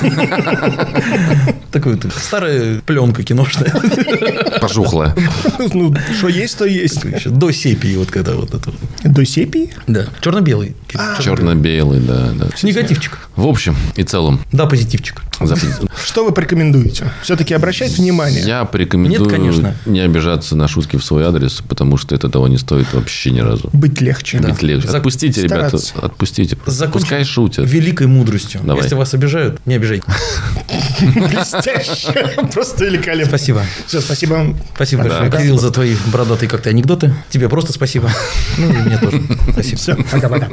Такой. 1.70 1.98
Старая 2.16 2.80
пленка 2.87 3.22
киношная. 3.22 3.72
Пожухлая. 4.60 5.14
Ну, 5.72 5.94
что 6.16 6.28
есть, 6.28 6.58
то 6.58 6.64
есть. 6.64 7.04
Еще 7.04 7.30
До 7.30 7.50
сепии, 7.52 7.96
вот 7.96 8.10
когда 8.10 8.34
вот 8.34 8.54
это. 8.54 8.72
До 9.02 9.24
сепии? 9.24 9.70
Да. 9.87 10.06
Черно-белый. 10.20 10.76
Черно-белый, 11.20 12.00
да, 12.00 12.30
да. 12.34 12.46
Негативчик. 12.62 13.18
В 13.37 13.46
общем 13.46 13.76
и 13.96 14.04
целом, 14.04 14.40
Да, 14.52 14.66
позитивчик. 14.66 15.22
Что 16.06 16.24
вы 16.24 16.32
порекомендуете? 16.32 17.10
Все-таки 17.22 17.54
обращать 17.54 17.98
внимание. 17.98 18.42
я 18.44 18.64
порекомендую 18.64 19.22
Нет, 19.24 19.30
конечно. 19.30 19.74
не 19.84 20.00
обижаться 20.00 20.54
на 20.54 20.68
шутки 20.68 20.96
в 20.96 21.04
свой 21.04 21.24
адрес, 21.24 21.60
потому 21.68 21.96
что 21.96 22.14
это 22.14 22.28
того 22.28 22.46
не 22.46 22.56
стоит 22.56 22.87
вообще 22.92 23.13
ни 23.31 23.40
разу. 23.40 23.70
Быть 23.72 24.00
легче. 24.00 24.38
Быть 24.38 24.62
легче. 24.62 24.88
Зак- 24.88 24.96
Отпустите, 24.98 25.42
ребята, 25.42 25.79
стараться. 25.79 25.94
отпустите. 26.00 26.57
Закончим 26.66 27.00
Пускай 27.00 27.24
шутят. 27.24 27.68
Великой 27.68 28.07
мудростью. 28.07 28.61
Давай. 28.64 28.83
Если 28.83 28.94
вас 28.94 29.14
обижают, 29.14 29.64
не 29.66 29.74
обижайте. 29.74 30.05
Блестяще. 31.00 32.12
Просто 32.53 32.85
великолепно. 32.85 33.27
Спасибо. 33.37 33.62
Все, 33.87 34.00
спасибо 34.00 34.35
вам. 34.35 34.57
Спасибо 34.74 35.03
Да. 35.05 35.09
большое, 35.20 35.31
Кирилл, 35.33 35.59
за 35.59 35.70
твои 35.70 35.94
бородатые 36.12 36.48
как-то 36.48 36.70
анекдоты. 36.70 37.14
Тебе 37.31 37.48
просто 37.48 37.72
спасибо. 37.72 38.11
Ну, 38.59 38.70
и 38.72 38.77
мне 38.77 38.98
тоже. 38.98 39.22
Спасибо. 39.53 39.77
Все, 39.79 39.96
пока-пока. 40.11 40.48